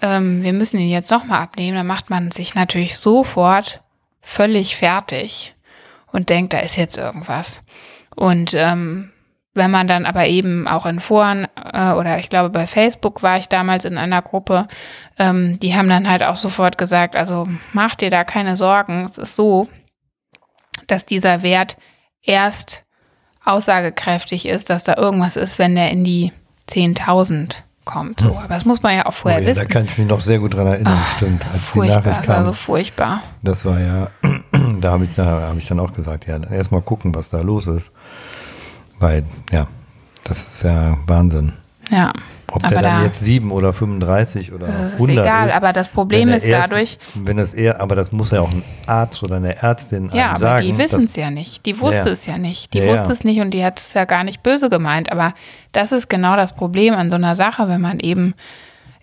[0.00, 3.82] Ähm, wir müssen ihn jetzt nochmal abnehmen, dann macht man sich natürlich sofort
[4.20, 5.54] völlig fertig
[6.12, 7.62] und denkt, da ist jetzt irgendwas.
[8.18, 9.10] Und ähm,
[9.54, 13.38] wenn man dann aber eben auch in Foren äh, oder ich glaube bei Facebook war
[13.38, 14.66] ich damals in einer Gruppe,
[15.20, 19.04] ähm, die haben dann halt auch sofort gesagt, also mach dir da keine Sorgen.
[19.04, 19.68] Es ist so,
[20.88, 21.76] dass dieser Wert
[22.22, 22.84] erst
[23.44, 26.32] aussagekräftig ist, dass da irgendwas ist, wenn der in die
[26.68, 27.54] 10.000
[27.84, 28.20] kommt.
[28.20, 28.30] So.
[28.30, 28.38] Hm.
[28.38, 29.68] Aber das muss man ja auch vorher oh ja, wissen.
[29.68, 31.46] Da kann ich mich noch sehr gut dran erinnern, Ach, stimmt.
[31.52, 32.36] Als die Nachricht kam.
[32.36, 33.22] Also furchtbar.
[33.42, 34.10] Das war ja,
[34.80, 37.66] da habe ich, da hab ich dann auch gesagt, ja, erstmal gucken, was da los
[37.66, 37.92] ist.
[38.98, 39.68] Weil, ja,
[40.24, 41.52] das ist ja Wahnsinn.
[41.90, 42.12] Ja.
[42.50, 45.54] Ob aber der dann da, jetzt 7 oder 35 oder das 100 ist egal, ist,
[45.54, 46.98] aber das Problem ist erst, dadurch.
[47.14, 50.38] Wenn das eher, aber das muss ja auch ein Arzt oder eine Ärztin ja, aber
[50.38, 50.66] sagen.
[50.66, 51.66] die wissen es ja nicht.
[51.66, 52.12] Die wusste ja.
[52.12, 52.72] es ja nicht.
[52.72, 55.12] Die ja, wusste es nicht und die hat es ja gar nicht böse gemeint.
[55.12, 55.34] Aber
[55.72, 58.34] das ist genau das Problem an so einer Sache, wenn man eben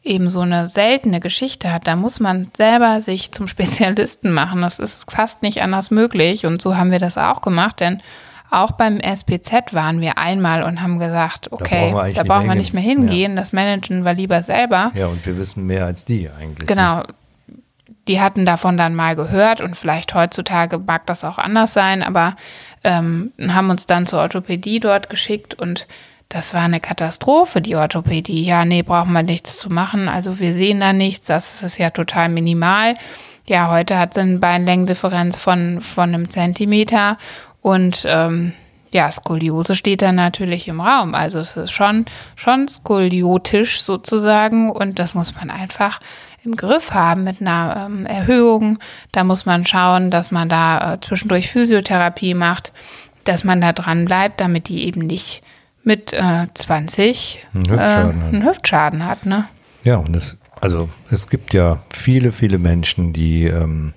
[0.06, 4.62] eben so eine seltene Geschichte hat, da muss man selber sich zum Spezialisten machen.
[4.62, 8.02] Das ist fast nicht anders möglich und so haben wir das auch gemacht, denn
[8.52, 12.48] auch beim SPZ waren wir einmal und haben gesagt, okay, da brauchen wir, da brauchen
[12.48, 13.38] wir nicht mehr hingehen, ja.
[13.38, 14.92] das managen wir lieber selber.
[14.94, 16.68] Ja, und wir wissen mehr als die eigentlich.
[16.68, 17.04] Genau.
[18.08, 22.36] Die hatten davon dann mal gehört und vielleicht heutzutage mag das auch anders sein, aber
[22.84, 25.88] ähm, haben uns dann zur Orthopädie dort geschickt und
[26.36, 28.44] das war eine Katastrophe, die Orthopädie.
[28.44, 30.10] Ja, nee, brauchen wir nichts zu machen.
[30.10, 32.96] Also wir sehen da nichts, das ist ja total minimal.
[33.48, 37.18] Ja, heute hat sie eine Beinlängendifferenz von, von einem Zentimeter
[37.62, 38.52] und ähm,
[38.92, 41.16] ja, Skoliose steht da natürlich im Raum.
[41.16, 42.04] Also es ist schon,
[42.36, 46.02] schon skoliotisch sozusagen und das muss man einfach
[46.44, 48.78] im Griff haben mit einer ähm, Erhöhung.
[49.14, 52.74] Da muss man schauen, dass man da äh, zwischendurch Physiotherapie macht,
[53.24, 55.42] dass man da dran bleibt, damit die eben nicht
[55.86, 59.26] mit äh, 20 einen Hüftschaden, äh, einen Hüftschaden hat.
[59.26, 59.46] Ne?
[59.84, 63.94] Ja, und es, also es gibt ja viele, viele Menschen, die ähm,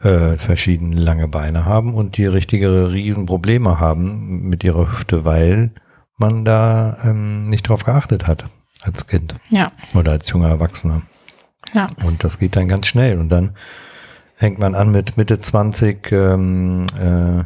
[0.00, 5.70] äh, verschiedene lange Beine haben und die richtige Riesenprobleme haben mit ihrer Hüfte, weil
[6.18, 8.48] man da ähm, nicht drauf geachtet hat
[8.82, 9.36] als Kind.
[9.48, 9.72] Ja.
[9.94, 11.02] Oder als junger Erwachsener.
[11.72, 11.88] Ja.
[12.04, 13.18] Und das geht dann ganz schnell.
[13.18, 13.54] Und dann
[14.36, 17.44] hängt man an mit Mitte 20 ähm, äh,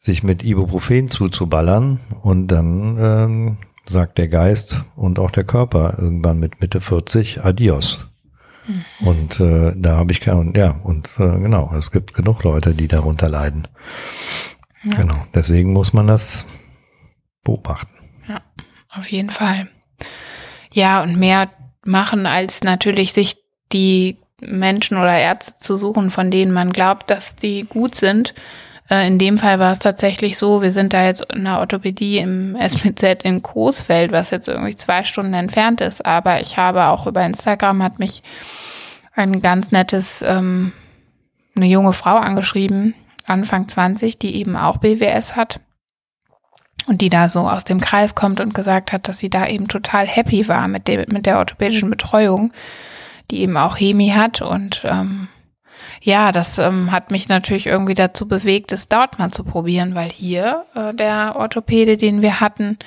[0.00, 6.38] sich mit Ibuprofen zuzuballern und dann ähm, sagt der Geist und auch der Körper irgendwann
[6.38, 8.06] mit Mitte 40 Adios.
[8.66, 9.06] Mhm.
[9.06, 12.88] Und äh, da habe ich keinen, ja, und äh, genau, es gibt genug Leute, die
[12.88, 13.68] darunter leiden.
[14.84, 14.96] Ja.
[14.96, 16.46] Genau, deswegen muss man das
[17.44, 17.92] beobachten.
[18.26, 18.40] Ja,
[18.88, 19.68] auf jeden Fall.
[20.72, 21.50] Ja, und mehr
[21.84, 23.36] machen, als natürlich sich
[23.70, 28.34] die Menschen oder Ärzte zu suchen, von denen man glaubt, dass die gut sind.
[28.90, 32.18] Äh, in dem Fall war es tatsächlich so, wir sind da jetzt in der Orthopädie
[32.18, 37.06] im SPZ in Coesfeld, was jetzt irgendwie zwei Stunden entfernt ist, aber ich habe auch
[37.06, 38.22] über Instagram hat mich
[39.14, 40.72] ein ganz nettes, ähm,
[41.54, 42.94] eine junge Frau angeschrieben,
[43.26, 45.60] Anfang 20, die eben auch BWS hat
[46.86, 49.68] und die da so aus dem Kreis kommt und gesagt hat, dass sie da eben
[49.68, 52.52] total happy war mit, dem, mit der orthopädischen Betreuung,
[53.30, 55.28] die eben auch Hemi hat und ähm,
[56.02, 60.10] ja, das ähm, hat mich natürlich irgendwie dazu bewegt, es dort mal zu probieren, weil
[60.10, 62.78] hier äh, der Orthopäde, den wir hatten,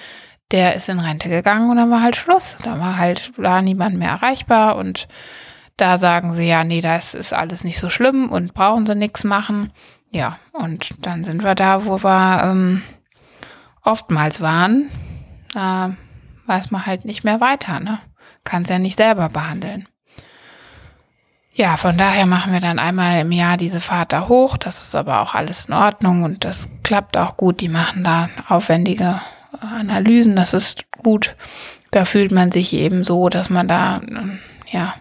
[0.52, 2.58] der ist in Rente gegangen und dann war halt Schluss.
[2.64, 5.08] Da war halt da niemand mehr erreichbar und
[5.78, 9.24] da sagen sie ja, nee, das ist alles nicht so schlimm und brauchen sie nichts
[9.24, 9.72] machen.
[10.12, 12.84] Ja, und dann sind wir da, wo wir ähm,
[13.84, 14.90] oftmals waren.
[15.56, 15.90] äh,
[16.46, 18.00] weiß man halt nicht mehr weiter, ne?
[18.44, 19.88] Kann es ja nicht selber behandeln.
[21.56, 24.58] Ja, von daher machen wir dann einmal im Jahr diese Fahrt da hoch.
[24.58, 27.62] Das ist aber auch alles in Ordnung und das klappt auch gut.
[27.62, 29.22] Die machen da aufwendige
[29.60, 30.36] Analysen.
[30.36, 31.36] Das ist gut.
[31.92, 34.02] Da fühlt man sich eben so, dass man da,
[34.68, 34.96] ja,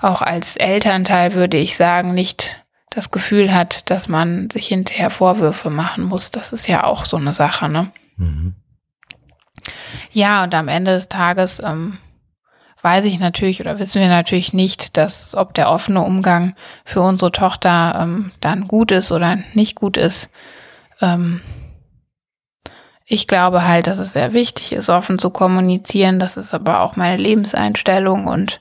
[0.00, 5.70] auch als Elternteil würde ich sagen, nicht das Gefühl hat, dass man sich hinterher Vorwürfe
[5.70, 6.32] machen muss.
[6.32, 7.92] Das ist ja auch so eine Sache, ne?
[8.16, 8.56] Mhm.
[10.12, 11.98] Ja, und am Ende des Tages ähm,
[12.84, 17.32] weiß ich natürlich oder wissen wir natürlich nicht, dass ob der offene Umgang für unsere
[17.32, 20.28] Tochter ähm, dann gut ist oder nicht gut ist.
[21.00, 21.40] Ähm,
[23.06, 26.18] ich glaube halt, dass es sehr wichtig ist, offen zu kommunizieren.
[26.18, 28.60] Das ist aber auch meine Lebenseinstellung und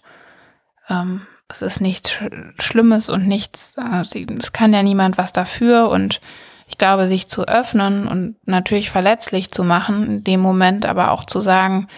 [0.89, 2.23] ähm, es ist nichts Sch
[2.59, 6.21] Schlimmes und nichts, äh, es kann ja niemand was dafür und
[6.67, 11.25] ich glaube, sich zu öffnen und natürlich verletzlich zu machen, in dem Moment aber auch
[11.25, 11.89] zu sagen,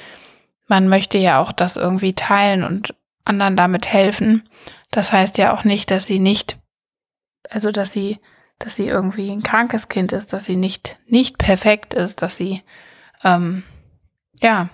[0.67, 4.47] man möchte ja auch das irgendwie teilen und anderen damit helfen.
[4.91, 6.57] Das heißt ja auch nicht, dass sie nicht,
[7.49, 8.19] also dass sie,
[8.59, 12.61] dass sie irgendwie ein krankes Kind ist, dass sie nicht, nicht perfekt ist, dass sie,
[13.23, 13.63] ähm,
[14.41, 14.69] ja,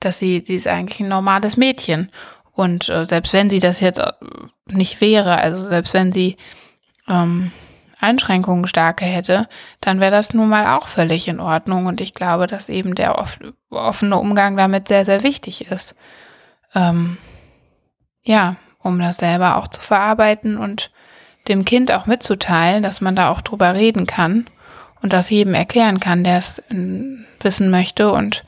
[0.00, 2.10] dass sie, sie ist eigentlich ein normales Mädchen.
[2.52, 4.12] Und äh, selbst wenn sie das jetzt äh,
[4.66, 6.36] nicht wäre, also selbst wenn sie
[7.08, 7.52] ähm,
[8.02, 9.48] Einschränkungen starke hätte,
[9.80, 11.86] dann wäre das nun mal auch völlig in Ordnung.
[11.86, 13.24] Und ich glaube, dass eben der
[13.70, 15.94] offene Umgang damit sehr, sehr wichtig ist.
[16.74, 17.16] Ähm,
[18.24, 20.90] ja, um das selber auch zu verarbeiten und
[21.48, 24.46] dem Kind auch mitzuteilen, dass man da auch drüber reden kann
[25.00, 28.12] und das jedem erklären kann, der es ähm, wissen möchte.
[28.12, 28.44] Und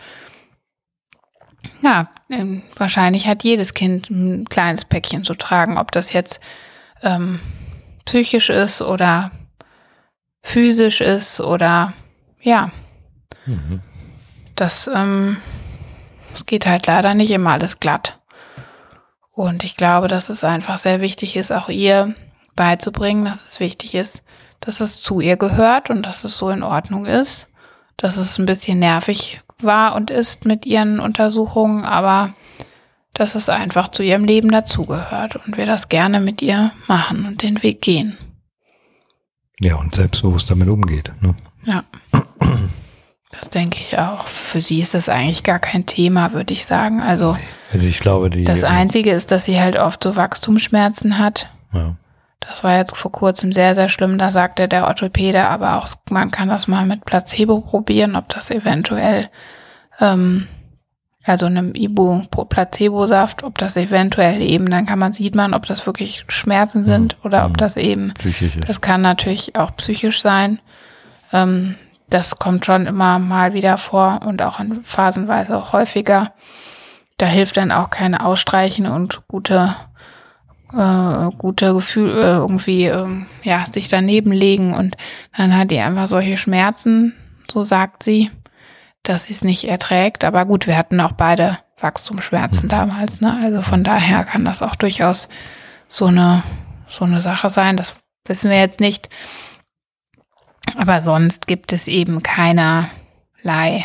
[1.82, 6.40] ja, ähm, wahrscheinlich hat jedes Kind ein kleines Päckchen zu tragen, ob das jetzt
[7.02, 7.40] ähm,
[8.04, 9.30] psychisch ist oder
[10.44, 11.94] physisch ist oder
[12.40, 12.70] ja.
[13.46, 13.80] Mhm.
[14.54, 15.38] Das, ähm,
[16.32, 18.20] es geht halt leider nicht immer alles glatt.
[19.32, 22.14] Und ich glaube, dass es einfach sehr wichtig ist, auch ihr
[22.54, 24.22] beizubringen, dass es wichtig ist,
[24.60, 27.48] dass es zu ihr gehört und dass es so in Ordnung ist,
[27.96, 32.34] dass es ein bisschen nervig war und ist mit ihren Untersuchungen, aber
[33.12, 37.42] dass es einfach zu ihrem Leben dazugehört und wir das gerne mit ihr machen und
[37.42, 38.18] den Weg gehen.
[39.60, 41.12] Ja, und selbstbewusst damit umgeht.
[41.20, 41.34] Ne?
[41.64, 41.84] Ja.
[43.30, 44.26] Das denke ich auch.
[44.26, 47.00] Für sie ist das eigentlich gar kein Thema, würde ich sagen.
[47.00, 47.36] Also,
[47.72, 51.48] also ich glaube, die, das Einzige ist, dass sie halt oft so Wachstumsschmerzen hat.
[51.72, 51.96] Ja.
[52.40, 54.18] Das war jetzt vor kurzem sehr, sehr schlimm.
[54.18, 58.50] Da sagte der Orthopäde, aber auch man kann das mal mit Placebo probieren, ob das
[58.50, 59.28] eventuell
[60.00, 60.46] ähm,
[61.24, 66.24] also einem Ibu-Placebo-Saft, ob das eventuell eben, dann kann man sieht man, ob das wirklich
[66.28, 68.68] Schmerzen sind ja, oder ob das eben psychisch ist.
[68.68, 70.60] Das kann natürlich auch psychisch sein.
[71.32, 71.76] Ähm,
[72.10, 76.32] das kommt schon immer mal wieder vor und auch in phasenweise auch häufiger.
[77.16, 79.74] Da hilft dann auch keine Ausstreichen und gute
[80.72, 83.06] äh, gute Gefühl äh, irgendwie äh,
[83.42, 84.96] ja sich daneben legen und
[85.36, 87.14] dann hat die einfach solche Schmerzen,
[87.50, 88.30] so sagt sie
[89.04, 90.24] dass sie es nicht erträgt.
[90.24, 93.38] Aber gut, wir hatten auch beide Wachstumsschmerzen damals, ne?
[93.42, 95.28] Also von daher kann das auch durchaus
[95.88, 96.42] so eine,
[96.88, 97.76] so eine Sache sein.
[97.76, 97.94] Das
[98.26, 99.08] wissen wir jetzt nicht.
[100.76, 103.84] Aber sonst gibt es eben keinerlei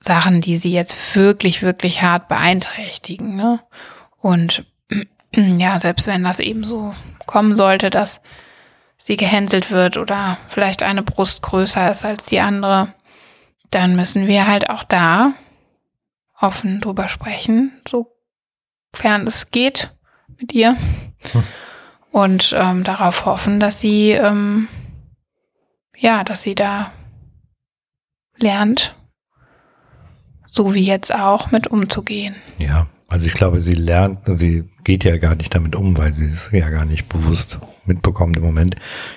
[0.00, 3.36] Sachen, die sie jetzt wirklich, wirklich hart beeinträchtigen.
[3.36, 3.60] Ne?
[4.16, 4.64] Und
[5.34, 6.94] ja, selbst wenn das eben so
[7.26, 8.20] kommen sollte, dass
[8.96, 12.92] sie gehänselt wird oder vielleicht eine Brust größer ist als die andere,
[13.70, 15.34] dann müssen wir halt auch da
[16.40, 19.92] offen drüber sprechen, sofern es geht
[20.38, 20.76] mit ihr.
[21.32, 21.42] Hm.
[22.10, 24.68] Und ähm, darauf hoffen, dass sie, ähm,
[25.96, 26.92] ja, dass sie da
[28.38, 28.94] lernt,
[30.50, 32.34] so wie jetzt auch, mit umzugehen.
[32.58, 36.26] Ja, also ich glaube, sie lernt, sie geht ja gar nicht damit um, weil sie
[36.26, 38.76] es ja gar nicht bewusst mitbekommt im Moment.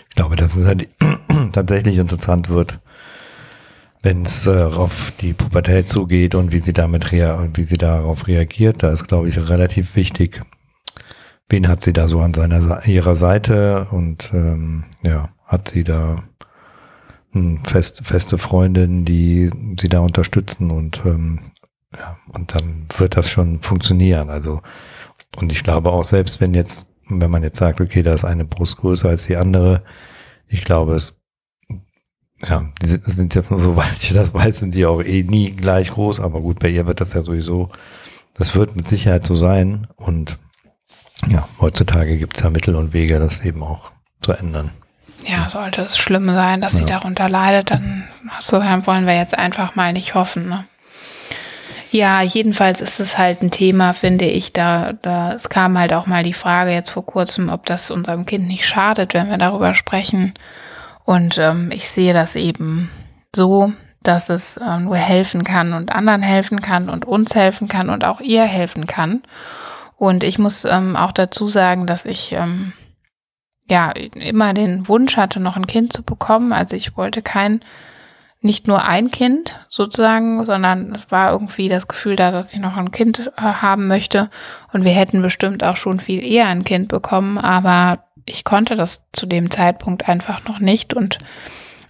[0.09, 0.89] Ich glaube, dass es halt
[1.53, 2.79] tatsächlich interessant wird,
[4.03, 8.27] wenn es äh, auf die Pubertät zugeht und wie sie damit rea wie sie darauf
[8.27, 10.41] reagiert, da ist glaube ich relativ wichtig,
[11.49, 16.23] wen hat sie da so an seiner ihrer Seite und ähm, ja hat sie da
[17.33, 21.39] hm, fest, feste Freundinnen, die sie da unterstützen und ähm,
[21.93, 24.29] ja und dann wird das schon funktionieren.
[24.29, 24.61] Also
[25.37, 28.45] und ich glaube auch selbst wenn jetzt wenn man jetzt sagt, okay, da ist eine
[28.45, 29.83] Brust größer als die andere,
[30.47, 31.20] ich glaube es
[32.47, 35.89] ja, die sind, sind ja, soweit ich das weiß, sind die auch eh nie gleich
[35.89, 37.69] groß, aber gut, bei ihr wird das ja sowieso,
[38.33, 40.37] das wird mit Sicherheit so sein und
[41.27, 44.71] ja, heutzutage gibt es ja Mittel und Wege, das eben auch zu ändern.
[45.25, 46.79] Ja, sollte es schlimm sein, dass ja.
[46.79, 48.07] sie darunter leidet, dann
[48.39, 50.49] so wollen wir jetzt einfach mal nicht hoffen.
[50.49, 50.65] Ne?
[51.91, 54.53] Ja, jedenfalls ist es halt ein Thema, finde ich.
[54.53, 58.25] Da, da es kam halt auch mal die Frage jetzt vor kurzem, ob das unserem
[58.25, 60.33] Kind nicht schadet, wenn wir darüber sprechen.
[61.03, 62.89] Und ähm, ich sehe das eben
[63.35, 67.89] so, dass es äh, nur helfen kann und anderen helfen kann und uns helfen kann
[67.89, 69.21] und auch ihr helfen kann.
[69.95, 72.73] Und ich muss ähm, auch dazu sagen, dass ich ähm,
[73.69, 76.53] ja immer den Wunsch hatte, noch ein Kind zu bekommen.
[76.53, 77.61] Also ich wollte kein,
[78.41, 82.77] nicht nur ein Kind sozusagen, sondern es war irgendwie das Gefühl da, dass ich noch
[82.77, 84.31] ein Kind äh, haben möchte.
[84.73, 89.03] Und wir hätten bestimmt auch schon viel eher ein Kind bekommen, aber ich konnte das
[89.13, 90.93] zu dem Zeitpunkt einfach noch nicht.
[90.93, 91.17] Und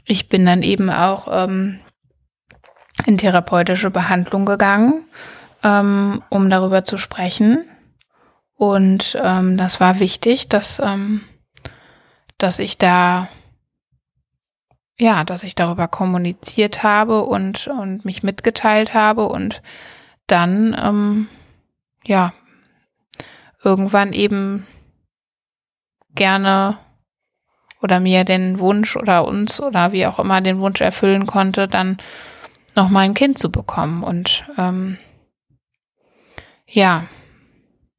[0.06, 1.80] ich bin dann eben auch ähm,
[3.06, 5.06] in therapeutische Behandlung gegangen,
[5.64, 7.66] ähm, um darüber zu sprechen.
[8.56, 11.22] Und ähm, das war wichtig, dass, ähm,
[12.38, 13.28] dass ich da,
[15.00, 19.62] ja, dass ich darüber kommuniziert habe und, und mich mitgeteilt habe und
[20.28, 21.28] dann, ähm,
[22.06, 22.34] ja,
[23.64, 24.68] irgendwann eben
[26.16, 26.78] gerne
[27.82, 31.98] oder mir den Wunsch oder uns oder wie auch immer den Wunsch erfüllen konnte, dann
[32.76, 34.04] noch mal ein Kind zu bekommen.
[34.04, 34.98] Und ähm,
[36.68, 37.06] ja,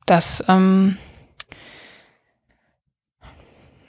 [0.07, 0.97] das, ähm,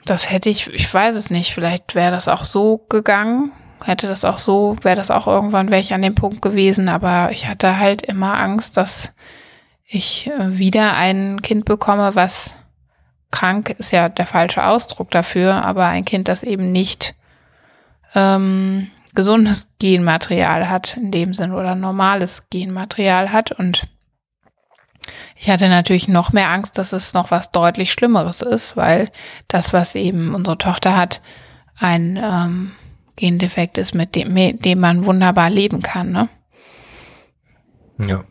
[0.04, 3.52] das hätte ich, ich weiß es nicht, vielleicht wäre das auch so gegangen,
[3.84, 7.30] hätte das auch so, wäre das auch irgendwann, wäre ich an dem Punkt gewesen, aber
[7.32, 9.12] ich hatte halt immer Angst, dass
[9.86, 12.56] ich äh, wieder ein Kind bekomme, was
[13.34, 17.16] krank ist ja der falsche Ausdruck dafür, aber ein Kind, das eben nicht
[18.14, 23.50] ähm, gesundes Genmaterial hat, in dem Sinn, oder normales Genmaterial hat.
[23.50, 23.88] Und
[25.34, 29.10] ich hatte natürlich noch mehr Angst, dass es noch was deutlich Schlimmeres ist, weil
[29.48, 31.20] das, was eben unsere Tochter hat,
[31.78, 32.72] ein ähm,
[33.16, 36.12] Gendefekt ist, mit dem, mit dem man wunderbar leben kann.
[36.12, 36.28] Ne?
[37.98, 38.22] Ja.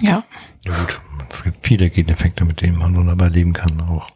[0.00, 0.24] Ja.
[0.64, 4.08] Ja gut, es gibt viele Gendefekte, mit denen man wunderbar leben kann auch.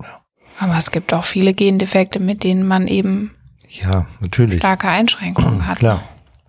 [0.00, 0.20] Ja.
[0.58, 3.32] Aber es gibt auch viele Gendefekte, mit denen man eben
[3.68, 4.58] ja, natürlich.
[4.58, 5.78] starke Einschränkungen hat.
[5.78, 6.02] Klar.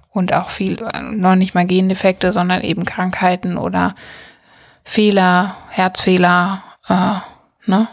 [0.09, 0.77] Und auch viel,
[1.11, 3.95] noch nicht mal Gendefekte, sondern eben Krankheiten oder
[4.83, 7.15] Fehler, Herzfehler, äh,
[7.65, 7.87] ne?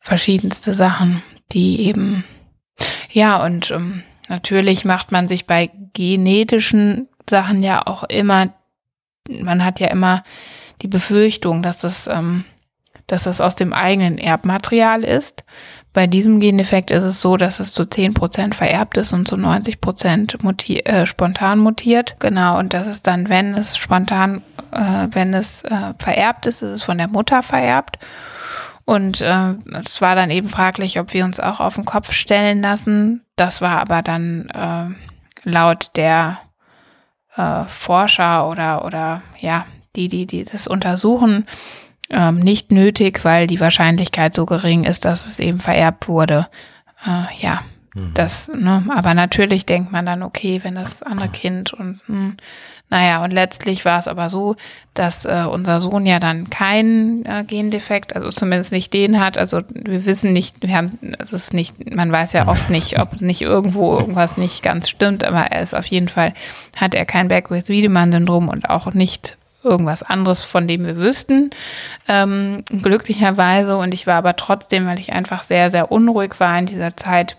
[0.00, 2.24] Verschiedenste Sachen, die eben,
[3.10, 8.52] ja, und ähm, natürlich macht man sich bei genetischen Sachen ja auch immer,
[9.28, 10.24] man hat ja immer
[10.82, 12.44] die Befürchtung, dass das, ähm,
[13.06, 15.44] dass das aus dem eigenen Erbmaterial ist.
[15.92, 20.42] Bei diesem Gendefekt ist es so, dass es zu 10% vererbt ist und zu 90%
[20.42, 22.16] muti äh, spontan mutiert.
[22.18, 26.70] Genau, und das ist dann, wenn es spontan, äh, wenn es äh, vererbt ist, ist
[26.70, 27.98] es von der Mutter vererbt.
[28.84, 32.60] Und äh, es war dann eben fraglich, ob wir uns auch auf den Kopf stellen
[32.60, 33.22] lassen.
[33.36, 36.38] Das war aber dann äh, laut der
[37.36, 39.66] äh, Forscher oder, oder ja,
[39.96, 41.46] die, die, die das untersuchen,
[42.10, 46.48] ähm, nicht nötig, weil die Wahrscheinlichkeit so gering ist, dass es eben vererbt wurde.
[47.06, 47.60] Äh, ja.
[47.94, 52.36] Das, ne, aber natürlich denkt man dann, okay, wenn das andere Kind und hm,
[52.90, 54.56] naja, und letztlich war es aber so,
[54.92, 59.38] dass äh, unser Sohn ja dann keinen äh, Gendefekt, also zumindest nicht den hat.
[59.38, 63.20] Also wir wissen nicht, wir haben, es ist nicht, man weiß ja oft nicht, ob
[63.20, 66.34] nicht irgendwo irgendwas nicht ganz stimmt, aber er ist auf jeden Fall,
[66.76, 71.50] hat er kein Beckwith-Wiedemann-Syndrom und auch nicht irgendwas anderes, von dem wir wüssten,
[72.06, 73.76] ähm, glücklicherweise.
[73.76, 77.38] Und ich war aber trotzdem, weil ich einfach sehr, sehr unruhig war in dieser Zeit,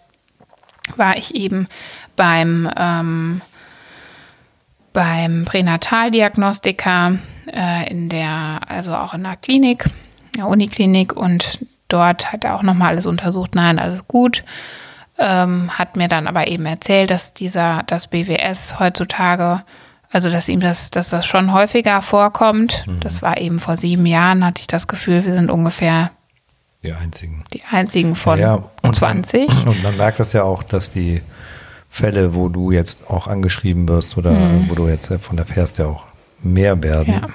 [0.95, 1.67] war ich eben
[2.15, 3.41] beim, ähm,
[4.93, 7.17] beim Pränataldiagnostiker
[7.51, 9.85] äh, in der, also auch in der Klinik,
[10.37, 13.55] der Uniklinik und dort hat er auch nochmal alles untersucht.
[13.55, 14.43] Nein, alles gut.
[15.17, 19.63] Ähm, hat mir dann aber eben erzählt, dass dieser, das BWS heutzutage
[20.15, 22.85] also, dass ihm das, dass das schon häufiger vorkommt.
[22.87, 23.01] Mhm.
[23.01, 26.11] Das war eben vor sieben Jahren, hatte ich das Gefühl, wir sind ungefähr
[26.85, 27.43] die einzigen.
[27.53, 29.47] Die einzigen von ja, und 20.
[29.47, 31.21] Man, und man merkt das ja auch, dass die
[31.89, 34.69] Fälle, wo du jetzt auch angeschrieben wirst oder mhm.
[34.69, 36.05] wo du jetzt von der fährst, ja auch
[36.41, 37.13] mehr werden.
[37.13, 37.27] Ja.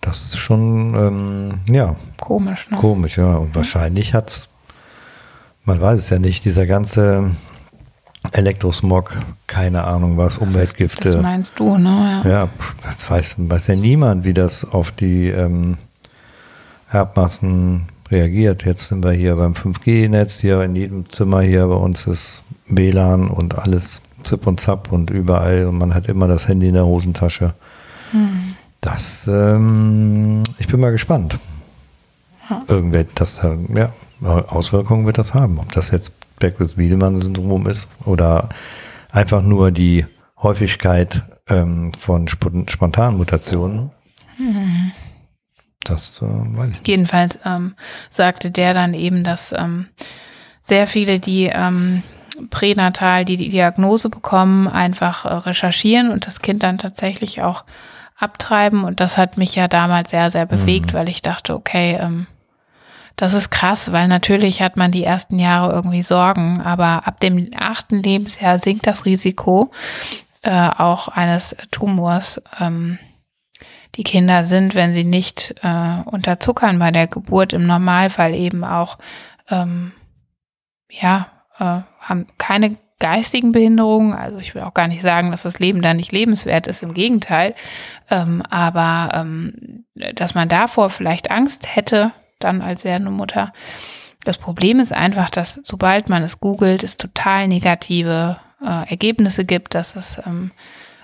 [0.00, 1.96] Das ist schon, ähm, ja.
[2.20, 2.78] Komisch, ne?
[2.78, 3.36] Komisch, ja.
[3.36, 4.48] Und wahrscheinlich hat es,
[5.64, 7.32] man weiß es ja nicht, dieser ganze
[8.32, 9.16] Elektrosmog,
[9.46, 11.12] keine Ahnung was, Umweltgifte.
[11.12, 12.22] Das meinst du, ne?
[12.24, 12.48] Ja, ja
[12.82, 15.78] das weiß, weiß ja niemand, wie das auf die ähm,
[16.90, 18.64] Erbmassen reagiert.
[18.64, 23.28] Jetzt sind wir hier beim 5G-Netz, hier in jedem Zimmer hier bei uns ist WLAN
[23.28, 26.86] und alles Zip und Zap und überall und man hat immer das Handy in der
[26.86, 27.54] Hosentasche.
[28.10, 28.54] Hm.
[28.80, 31.38] Das, ähm, ich bin mal gespannt.
[32.48, 32.62] Ja.
[32.68, 33.92] Irgendwer, das, ja,
[34.22, 35.58] Auswirkungen wird das haben.
[35.58, 38.48] Ob das jetzt Beckwith-Wiedemann-Syndrom ist oder
[39.10, 40.06] einfach nur die
[40.42, 43.90] Häufigkeit ähm, von Sp Spontanmutationen.
[44.38, 44.77] Mhm.
[45.88, 46.86] Das äh, weiß ich.
[46.88, 47.74] Jedenfalls ähm,
[48.10, 49.86] sagte der dann eben, dass ähm,
[50.60, 52.02] sehr viele, die ähm,
[52.50, 57.64] pränatal die, die Diagnose bekommen, einfach äh, recherchieren und das Kind dann tatsächlich auch
[58.16, 58.84] abtreiben.
[58.84, 60.98] Und das hat mich ja damals sehr, sehr bewegt, Mhm.
[60.98, 62.26] weil ich dachte, okay, ähm,
[63.16, 67.48] das ist krass, weil natürlich hat man die ersten Jahre irgendwie Sorgen, aber ab dem
[67.58, 69.72] achten Lebensjahr sinkt das Risiko
[70.42, 72.40] äh, auch eines Tumors.
[72.60, 72.98] Ähm,
[73.98, 78.96] die Kinder sind, wenn sie nicht äh, unterzuckern bei der Geburt, im Normalfall eben auch,
[79.50, 79.90] ähm,
[80.88, 81.26] ja,
[81.58, 84.12] äh, haben keine geistigen Behinderungen.
[84.12, 86.94] Also ich will auch gar nicht sagen, dass das Leben da nicht lebenswert ist, im
[86.94, 87.56] Gegenteil.
[88.08, 89.84] Ähm, aber ähm,
[90.14, 93.52] dass man davor vielleicht Angst hätte, dann als werdende Mutter.
[94.22, 99.74] Das Problem ist einfach, dass sobald man es googelt, es total negative äh, Ergebnisse gibt,
[99.74, 100.52] dass es ähm,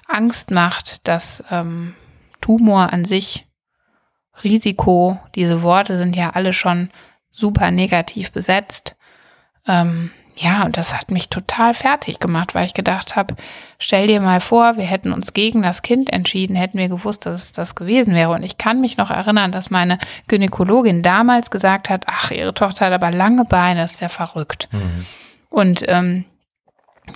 [0.07, 1.95] Angst macht, dass ähm,
[2.45, 3.47] Tumor an sich,
[4.43, 6.91] Risiko, diese Worte sind ja alle schon
[7.31, 8.97] super negativ besetzt.
[9.67, 13.35] Ähm, ja, und das hat mich total fertig gemacht, weil ich gedacht habe,
[13.79, 17.41] stell dir mal vor, wir hätten uns gegen das Kind entschieden, hätten wir gewusst, dass
[17.41, 18.33] es das gewesen wäre.
[18.33, 19.97] Und ich kann mich noch erinnern, dass meine
[20.29, 24.69] Gynäkologin damals gesagt hat, ach, ihre Tochter hat aber lange Beine, das ist ja verrückt.
[24.71, 25.07] Mhm.
[25.49, 26.27] Und ähm,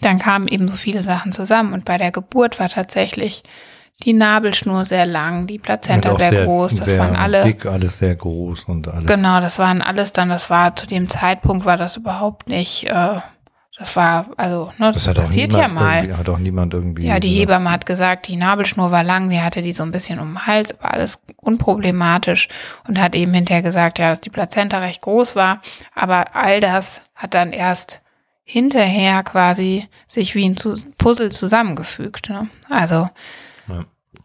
[0.00, 1.74] dann kamen eben so viele Sachen zusammen.
[1.74, 3.42] Und bei der Geburt war tatsächlich
[4.04, 6.76] die Nabelschnur sehr lang, die Plazenta auch sehr, groß.
[6.76, 7.42] Das sehr waren alle.
[7.42, 9.06] dick, alles sehr groß und alles.
[9.06, 13.20] Genau, das waren alles dann, das war zu dem Zeitpunkt war das überhaupt nicht, äh,
[13.76, 16.16] das war, also, ne, das, Das passiert ja mal.
[16.16, 17.06] Hat auch niemand irgendwie.
[17.06, 17.40] Ja, die gesagt.
[17.40, 20.46] Hebamme hat gesagt, die Nabelschnur war lang, sie hatte die so ein bisschen um den
[20.46, 22.48] Hals, aber alles unproblematisch
[22.88, 25.60] und hat eben hinterher gesagt, ja, dass die Plazenta recht groß war,
[25.94, 28.00] aber all das hat dann erst
[28.42, 30.56] hinterher quasi sich wie ein
[30.98, 32.30] Puzzle zusammengefügt.
[32.30, 32.48] Ne?
[32.68, 33.08] Also.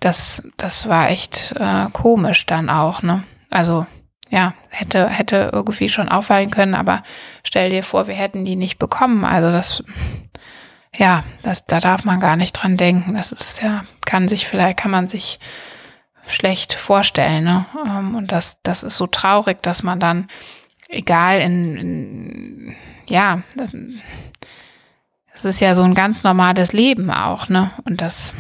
[0.04, 3.24] Das, das war echt äh, komisch dann auch, ne?
[3.50, 3.86] Also
[4.30, 7.04] ja, hätte, hätte irgendwie schon auffallen können, aber
[7.44, 9.26] stell dir vor, wir hätten die nicht bekommen.
[9.26, 9.84] Also das,
[10.96, 13.14] ja, das, da darf man gar nicht dran denken.
[13.14, 15.40] Das ist ja, kann sich vielleicht, kann man sich
[16.26, 17.66] schlecht vorstellen, ne?
[17.86, 20.28] Ähm, Und das, das ist so traurig, dass man dann,
[20.90, 22.76] egal in, in
[23.08, 23.70] ja, das,
[25.32, 27.72] das ist ja so ein ganz normales Leben auch, ne?
[27.86, 28.34] Und das,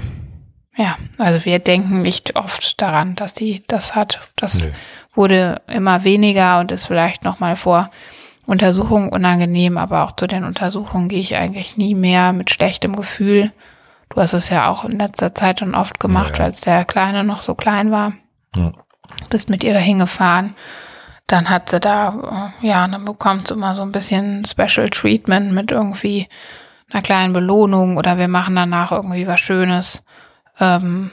[0.75, 4.21] ja, also wir denken nicht oft daran, dass sie das hat.
[4.35, 4.71] Das Nö.
[5.13, 7.91] wurde immer weniger und ist vielleicht noch mal vor
[8.45, 13.51] Untersuchungen unangenehm, aber auch zu den Untersuchungen gehe ich eigentlich nie mehr mit schlechtem Gefühl.
[14.09, 16.45] Du hast es ja auch in letzter Zeit schon oft gemacht, Ja, ja.
[16.45, 18.13] als der Kleine noch so klein war.
[18.55, 18.73] Ja.
[19.29, 20.55] Bist mit ihr dahin gefahren.
[21.27, 25.51] Dann hat sie da, äh, ja, dann bekommt sie immer so ein bisschen Special Treatment
[25.53, 26.27] mit irgendwie
[26.91, 30.03] einer kleinen Belohnung oder wir machen danach irgendwie was Schönes,
[30.63, 31.11] ähm,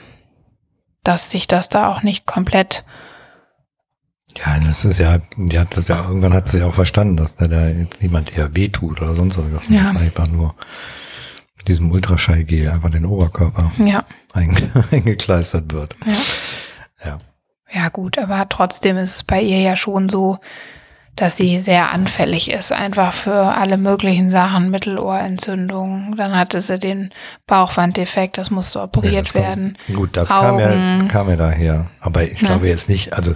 [1.03, 2.85] dass sich das da auch nicht komplett
[4.37, 7.35] Ja, das ist ja, die hat das ja, irgendwann hat sie ja auch verstanden, dass
[7.35, 9.67] da, jetzt niemand eher wehtut oder sonst was.
[9.67, 9.81] Ja.
[9.81, 10.55] Das ist einfach nur
[11.57, 14.55] mit diesem Ultraschallgel einfach den Oberkörper Ja, einge
[14.91, 15.95] eingekleistert wird.
[16.05, 16.13] ja.
[17.03, 17.17] Ja.
[17.73, 20.39] Ja, gut, aber trotzdem ist es bei ihr ja schon so,
[21.15, 26.15] dass sie sehr anfällig ist, einfach für alle möglichen Sachen, Mittelohrentzündung.
[26.17, 27.11] Dann hatte sie den
[27.47, 29.77] Bauchwanddefekt, das musste Ja, operiert das kommt- werden.
[29.93, 31.91] Gut, das kam ja, kam ja daher.
[31.99, 32.47] Aber ich Ja.
[32.47, 33.35] glaube jetzt nicht, also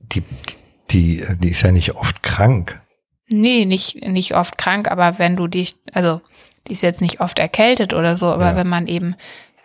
[0.00, 0.22] die,
[0.90, 2.80] die, die ist ja nicht oft krank.
[3.28, 6.20] Nee, nicht, nicht oft krank, aber wenn du dich, also
[6.68, 8.56] die ist jetzt nicht oft erkältet oder so, aber Ja.
[8.56, 9.16] wenn man eben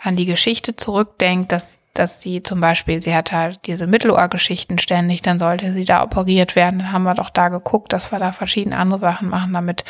[0.02, 5.21] an die Geschichte zurückdenkt, dass, dass sie zum Beispiel, sie hat halt diese Mittelohrgeschichten ständig,
[5.21, 6.79] dann sollte sie da operiert werden.
[6.79, 9.83] Dann haben wir doch da geguckt, dass wir da verschiedene andere Sachen machen, damit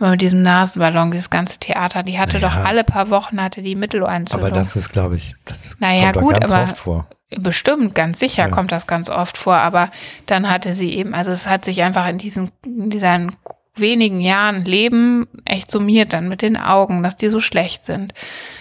[0.00, 2.48] immer mit diesem Nasenballon, dieses ganze Theater, die hatte Naja.
[2.48, 4.48] doch alle paar Wochen hatte die Mittelohrentzündung.
[4.48, 7.06] Aber das ist, glaube ich, das ist, Naja, kommt gut, ganz aber- oft vor.
[7.38, 8.48] Bestimmt, ganz sicher Ja.
[8.50, 9.90] kommt das ganz oft vor, aber
[10.26, 13.32] dann hatte sie eben, also es hat sich einfach in diesen, in diesen
[13.74, 18.14] wenigen Jahren Leben echt summiert dann mit den Augen, dass die so schlecht sind,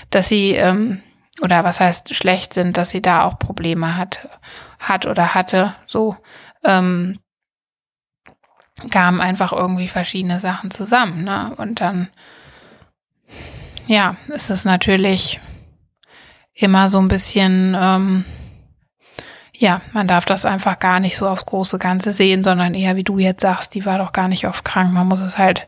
[0.10, 1.02] dass sie, ähm,
[1.42, 4.30] oder was heißt schlecht sind, dass sie da auch Probleme hat,
[4.80, 6.16] hat oder hatte, so,
[6.64, 7.20] ähm,
[8.92, 11.54] kamen einfach irgendwie verschiedene Sachen zusammen, ne?
[11.58, 12.10] Und dann,
[13.88, 15.40] ja, ist es natürlich
[16.54, 18.26] immer so ein bisschen, ähm,
[19.54, 23.04] ja, man darf das einfach gar nicht so aufs große Ganze sehen, sondern eher, wie
[23.04, 24.92] du jetzt sagst, die war doch gar nicht oft krank.
[24.94, 25.68] Man muss es halt,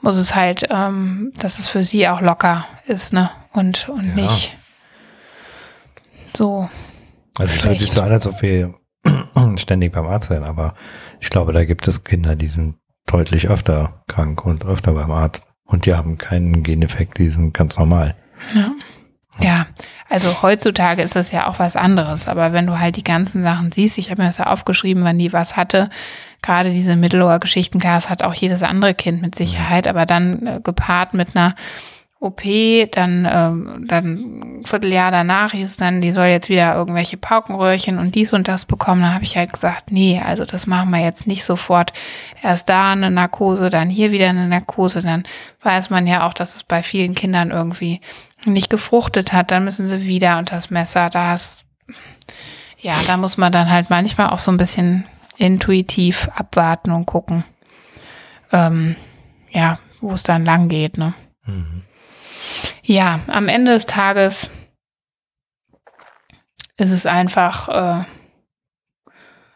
[0.00, 3.30] muss es halt, ähm, dass es für sie auch locker ist, ne?
[3.52, 4.22] Und, und Ja.
[4.22, 4.56] nicht
[6.36, 6.68] so.
[7.38, 8.74] Also es hört sich so an, als ob wir
[9.56, 10.74] ständig beim Arzt sind, aber
[11.20, 12.76] ich glaube, da gibt es Kinder, die sind
[13.06, 15.46] deutlich öfter krank und öfter beim Arzt.
[15.64, 18.16] Und die haben keinen Geneffekt, die sind ganz normal.
[18.54, 18.72] Ja.
[19.38, 19.66] Ja,
[20.08, 23.72] also heutzutage ist das ja auch was anderes, aber wenn du halt die ganzen Sachen
[23.72, 25.88] siehst, ich habe mir das ja aufgeschrieben, wann die was hatte,
[26.42, 30.60] gerade diese Mittelohr-Geschichten, klar, das hat auch jedes andere Kind mit Sicherheit, aber dann äh,
[30.62, 31.54] gepaart mit einer
[32.22, 32.42] OP,
[32.92, 37.98] dann, ähm, dann ein Vierteljahr danach hieß es dann, die soll jetzt wieder irgendwelche Paukenröhrchen
[37.98, 39.00] und dies und das bekommen.
[39.00, 41.94] Da habe ich halt gesagt, nee, also das machen wir jetzt nicht sofort.
[42.42, 45.24] Erst da eine Narkose, dann hier wieder eine Narkose, dann
[45.62, 48.02] weiß man ja auch, dass es bei vielen Kindern irgendwie
[48.44, 51.08] nicht gefruchtet hat, dann müssen sie wieder unter das Messer.
[51.08, 51.64] Da ist,
[52.78, 55.04] ja, da muss man dann halt manchmal auch so ein bisschen
[55.38, 57.44] intuitiv abwarten und gucken,
[58.52, 58.94] ähm,
[59.52, 61.14] ja, wo es dann lang geht, ne?
[61.46, 61.84] Mhm.
[62.82, 64.50] Ja, am Ende des Tages
[66.76, 68.04] ist es einfach, äh,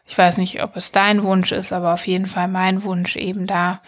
[0.05, 3.47] ich weiß nicht, ob es dein Wunsch ist, aber auf jeden Fall mein Wunsch, eben
[3.47, 3.80] da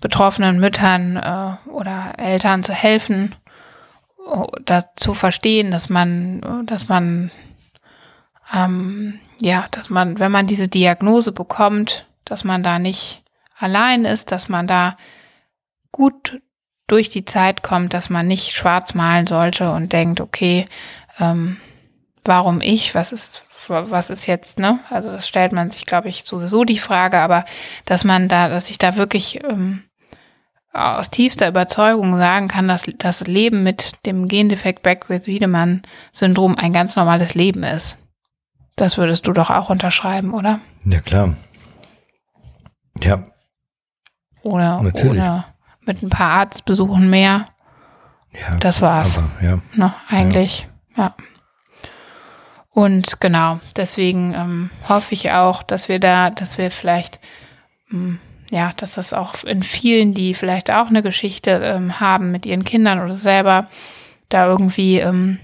[0.00, 3.34] betroffenen Müttern äh, oder Eltern zu helfen,
[4.64, 7.30] da zu verstehen, dass man, dass man,
[8.54, 13.24] ähm, ja, dass man, wenn man diese Diagnose bekommt, dass man da nicht
[13.58, 14.96] allein ist, dass man da
[15.92, 16.40] gut
[16.90, 20.66] durch die Zeit kommt, dass man nicht schwarz malen sollte und denkt, okay,
[21.18, 21.56] ähm,
[22.24, 24.80] warum ich, was ist, was ist jetzt, ne?
[24.90, 27.44] Also das stellt man sich, glaube ich, sowieso die Frage, aber
[27.84, 29.84] dass man da, dass ich da wirklich ähm,
[30.72, 37.34] aus tiefster Überzeugung sagen kann, dass das Leben mit dem Gendefekt Beckwith-Wiedemann-Syndrom ein ganz normales
[37.34, 37.96] Leben ist.
[38.76, 40.60] Das würdest du doch auch unterschreiben, oder?
[40.84, 41.34] Ja, klar.
[43.00, 43.26] Ja.
[44.42, 45.22] Oder, Natürlich.
[45.22, 45.54] oder
[45.84, 47.44] mit ein paar Arztbesuchen mehr.
[48.32, 49.18] Ja, das war's.
[49.18, 49.58] Aber, ja.
[49.74, 51.04] Ne, eigentlich, ja.
[51.04, 51.14] ja.
[52.72, 57.18] Und genau, deswegen ähm, hoffe ich auch, dass wir da, dass wir vielleicht,
[57.92, 58.20] ähm,
[58.50, 62.64] ja, dass das auch in vielen, die vielleicht auch eine Geschichte ähm, haben mit ihren
[62.64, 63.68] Kindern oder selber,
[64.28, 65.40] da irgendwie, ähm,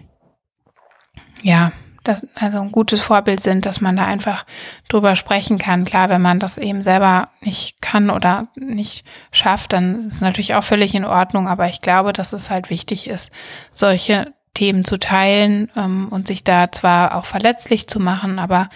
[1.42, 1.72] ja,
[2.08, 4.44] das, also ein gutes Vorbild sind, dass man da einfach
[4.88, 5.84] drüber sprechen kann.
[5.84, 10.64] Klar, wenn man das eben selber nicht kann oder nicht schafft, dann ist natürlich auch
[10.64, 11.48] völlig in Ordnung.
[11.48, 13.30] Aber ich glaube, dass es halt wichtig ist,
[13.72, 18.68] solche Themen zu teilen ähm, und sich da zwar auch verletzlich zu machen, aber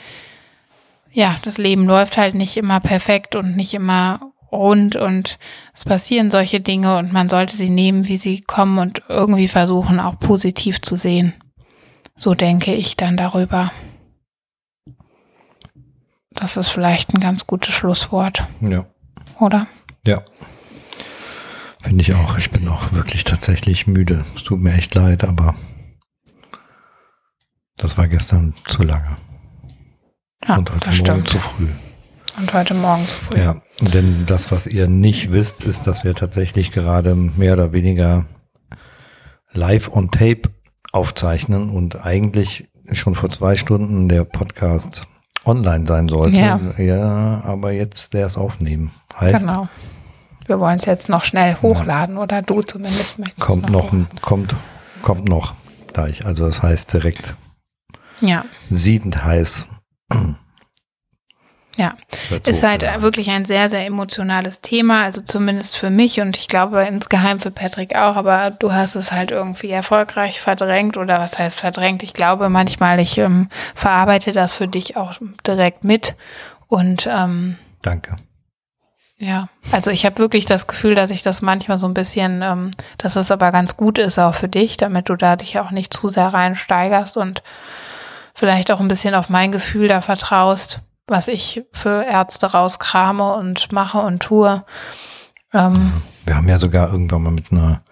[1.13, 4.21] ja, das Leben läuft halt nicht immer perfekt und nicht immer
[4.53, 5.39] rund und
[5.75, 10.01] es passieren solche Dinge und man sollte sie nehmen, wie sie kommen und irgendwie versuchen,
[10.01, 11.35] auch positiv zu sehen.
[12.21, 13.73] So denke ich dann darüber.
[16.33, 18.47] Das ist vielleicht ein ganz gutes Schlusswort.
[18.61, 18.85] Ja.
[19.39, 19.67] Oder?
[20.05, 20.23] Ja.
[21.81, 22.37] Finde ich auch.
[22.37, 24.23] Ich bin auch wirklich tatsächlich müde.
[24.37, 25.55] Es tut mir echt leid, aber
[27.79, 29.17] das war gestern zu lange.
[30.47, 31.29] Ja, Und heute Morgen stimmt.
[31.29, 31.69] zu früh.
[32.37, 33.39] Und heute Morgen zu früh.
[33.39, 38.27] Ja, denn das, was ihr nicht wisst, ist, dass wir tatsächlich gerade mehr oder weniger
[39.53, 40.43] live on tape
[40.93, 45.07] aufzeichnen und eigentlich schon vor zwei Stunden der Podcast
[45.45, 46.37] online sein sollte.
[46.37, 48.93] Ja, ja aber jetzt erst aufnehmen.
[49.19, 49.69] Heißt, genau.
[50.47, 52.23] Wir wollen es jetzt noch schnell hochladen ja.
[52.23, 54.57] oder du zumindest möchtest kommt noch, noch kommt
[55.03, 55.55] kommt noch
[55.93, 56.27] gleich.
[56.27, 57.37] Also das heißt direkt.
[58.21, 58.45] Ja.
[58.69, 59.67] Siedend heiß.
[61.81, 61.95] Ja,
[62.45, 63.01] ist halt ja.
[63.01, 67.51] wirklich ein sehr, sehr emotionales Thema, also zumindest für mich und ich glaube insgeheim für
[67.51, 72.03] Patrick auch, aber du hast es halt irgendwie erfolgreich verdrängt oder was heißt verdrängt?
[72.03, 75.15] Ich glaube manchmal, ich ähm, verarbeite das für dich auch
[75.47, 76.17] direkt mit
[76.69, 78.17] und ähm, Danke.
[79.17, 82.71] Ja, also ich habe wirklich das Gefühl, dass ich das manchmal so ein bisschen, ähm,
[82.99, 85.95] dass es aber ganz gut ist auch für dich, damit du da dich auch nicht
[85.95, 87.43] zu sehr reinsteigerst und
[88.35, 90.81] vielleicht auch ein bisschen auf mein Gefühl da vertraust
[91.11, 94.65] was ich für Ärzte rauskrame und mache und tue.
[95.53, 97.83] Ähm, Wir haben ja sogar irgendwann mal mit einer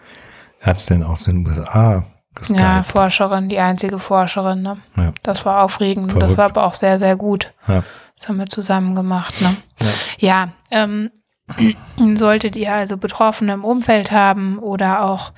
[0.60, 2.04] Ärztin aus den USA
[2.34, 2.60] geskypt.
[2.60, 4.62] Ja, Forscherin, die einzige Forscherin.
[4.62, 4.78] Ne?
[4.96, 5.12] Ja.
[5.22, 6.12] Das war aufregend.
[6.12, 6.30] Verrückt.
[6.30, 7.52] Das war aber auch sehr, sehr gut.
[7.66, 7.82] Ja.
[8.16, 9.34] Das haben wir zusammen gemacht.
[9.40, 9.56] Ne?
[9.80, 9.88] Ja,
[10.18, 11.10] ja ähm,
[12.16, 15.32] solltet ihr also Betroffene im Umfeld haben oder auch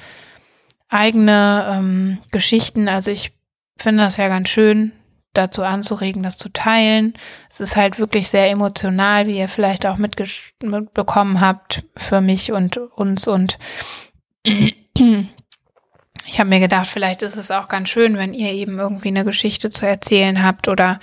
[0.91, 3.33] eigene ähm, Geschichten, also ich
[3.78, 4.93] finde das ja ganz schön,
[5.33, 7.14] dazu anzuregen, das zu teilen.
[7.49, 12.76] Es ist halt wirklich sehr emotional, wie ihr vielleicht auch mitbekommen habt für mich und
[12.76, 13.28] uns.
[13.28, 13.59] Und
[14.45, 19.24] ich habe mir gedacht, vielleicht ist es auch ganz schön, wenn ihr eben irgendwie eine
[19.24, 20.99] Geschichte zu erzählen habt oder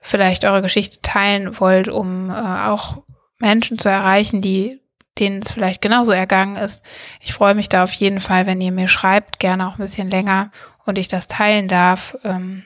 [0.00, 3.02] vielleicht eure Geschichte teilen wollt, um äh, auch
[3.38, 4.82] Menschen zu erreichen, die
[5.18, 6.82] denen es vielleicht genauso ergangen ist.
[7.20, 10.10] Ich freue mich da auf jeden Fall, wenn ihr mir schreibt, gerne auch ein bisschen
[10.10, 10.50] länger
[10.84, 12.16] und ich das teilen darf.
[12.24, 12.64] Ähm,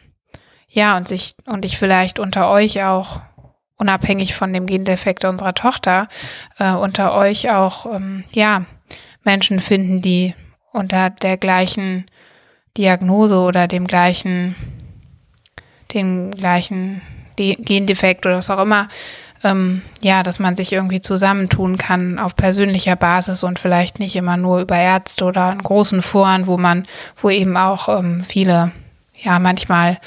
[0.77, 3.21] ja, und sich, und ich vielleicht unter euch auch,
[3.79, 6.09] unabhängig von dem Gendefekt unserer Tochter,
[6.59, 8.67] äh, unter euch auch, ähm, ja,
[9.25, 10.35] Menschen finden, die
[10.73, 12.05] unter der gleichen
[12.77, 14.55] Diagnose oder dem gleichen,
[15.95, 17.01] dem gleichen
[17.37, 18.89] Gendefekt oder was auch immer,
[19.45, 24.37] ähm, ja, dass man sich irgendwie zusammentun kann auf persönlicher Basis und vielleicht nicht immer
[24.37, 26.87] nur über Ärzte oder in großen Foren, wo man,
[27.21, 28.73] wo eben auch ähm, viele,
[29.15, 29.99] ja, manchmal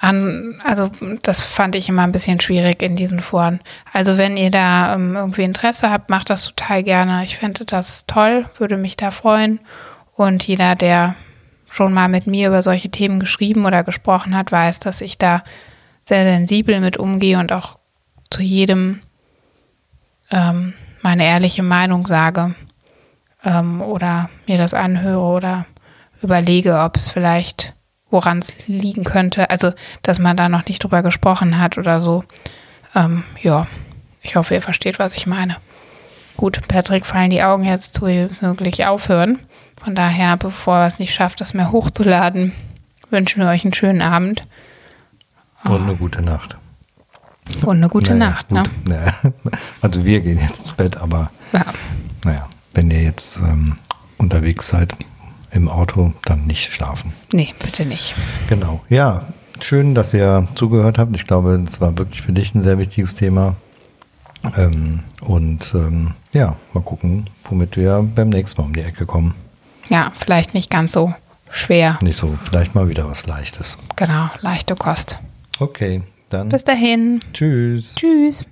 [0.00, 0.90] an, also
[1.22, 3.60] das fand ich immer ein bisschen schwierig in diesen Foren.
[3.92, 7.22] Also wenn ihr da ähm, irgendwie Interesse habt, macht das total gerne.
[7.24, 9.60] Ich fände das toll, würde mich da freuen.
[10.16, 11.16] Und jeder, der
[11.68, 15.44] schon mal mit mir über solche Themen geschrieben oder gesprochen hat, weiß, dass ich da
[16.04, 17.78] sehr sensibel mit umgehe und auch
[18.30, 19.00] zu jedem
[20.30, 20.72] ähm,
[21.02, 22.54] meine ehrliche Meinung sage
[23.44, 25.66] ähm, oder mir das anhöre oder
[26.22, 27.74] überlege, ob es vielleicht
[28.10, 29.50] woran es liegen könnte.
[29.50, 32.24] Also, dass man da noch nicht drüber gesprochen hat oder so.
[32.94, 33.66] Ähm, ja,
[34.22, 35.56] ich hoffe, ihr versteht, was ich meine.
[36.36, 39.38] Gut, Patrick fallen die Augen jetzt zu, wir müssen wirklich aufhören.
[39.82, 42.52] Von daher, bevor er es nicht schafft, das mehr hochzuladen,
[43.10, 44.42] wünschen wir euch einen schönen Abend.
[45.64, 46.56] Und eine gute Nacht.
[47.62, 48.62] Und eine gute naja, Nacht, ne?
[48.62, 48.88] gut.
[48.88, 48.96] ne?
[48.96, 49.32] Naja,
[49.82, 51.64] also wir gehen jetzt ins Bett, aber ja.
[52.24, 53.76] naja, wenn ihr jetzt ähm,
[54.18, 54.94] unterwegs seid,
[55.52, 57.12] im Auto dann nicht schlafen.
[57.32, 58.14] Nee, bitte nicht.
[58.48, 58.80] Genau.
[58.88, 59.24] Ja,
[59.60, 61.14] schön, dass ihr zugehört habt.
[61.16, 63.56] Ich glaube, es war wirklich für dich ein sehr wichtiges Thema.
[64.56, 69.34] Ähm, und ähm, ja, mal gucken, womit wir beim nächsten Mal um die Ecke kommen.
[69.88, 71.12] Ja, vielleicht nicht ganz so
[71.50, 71.98] schwer.
[72.00, 73.76] Nicht so, vielleicht mal wieder was Leichtes.
[73.96, 75.18] Genau, leichte Kost.
[75.58, 76.48] Okay, dann.
[76.48, 77.20] Bis dahin.
[77.32, 77.94] Tschüss.
[77.96, 78.44] Tschüss.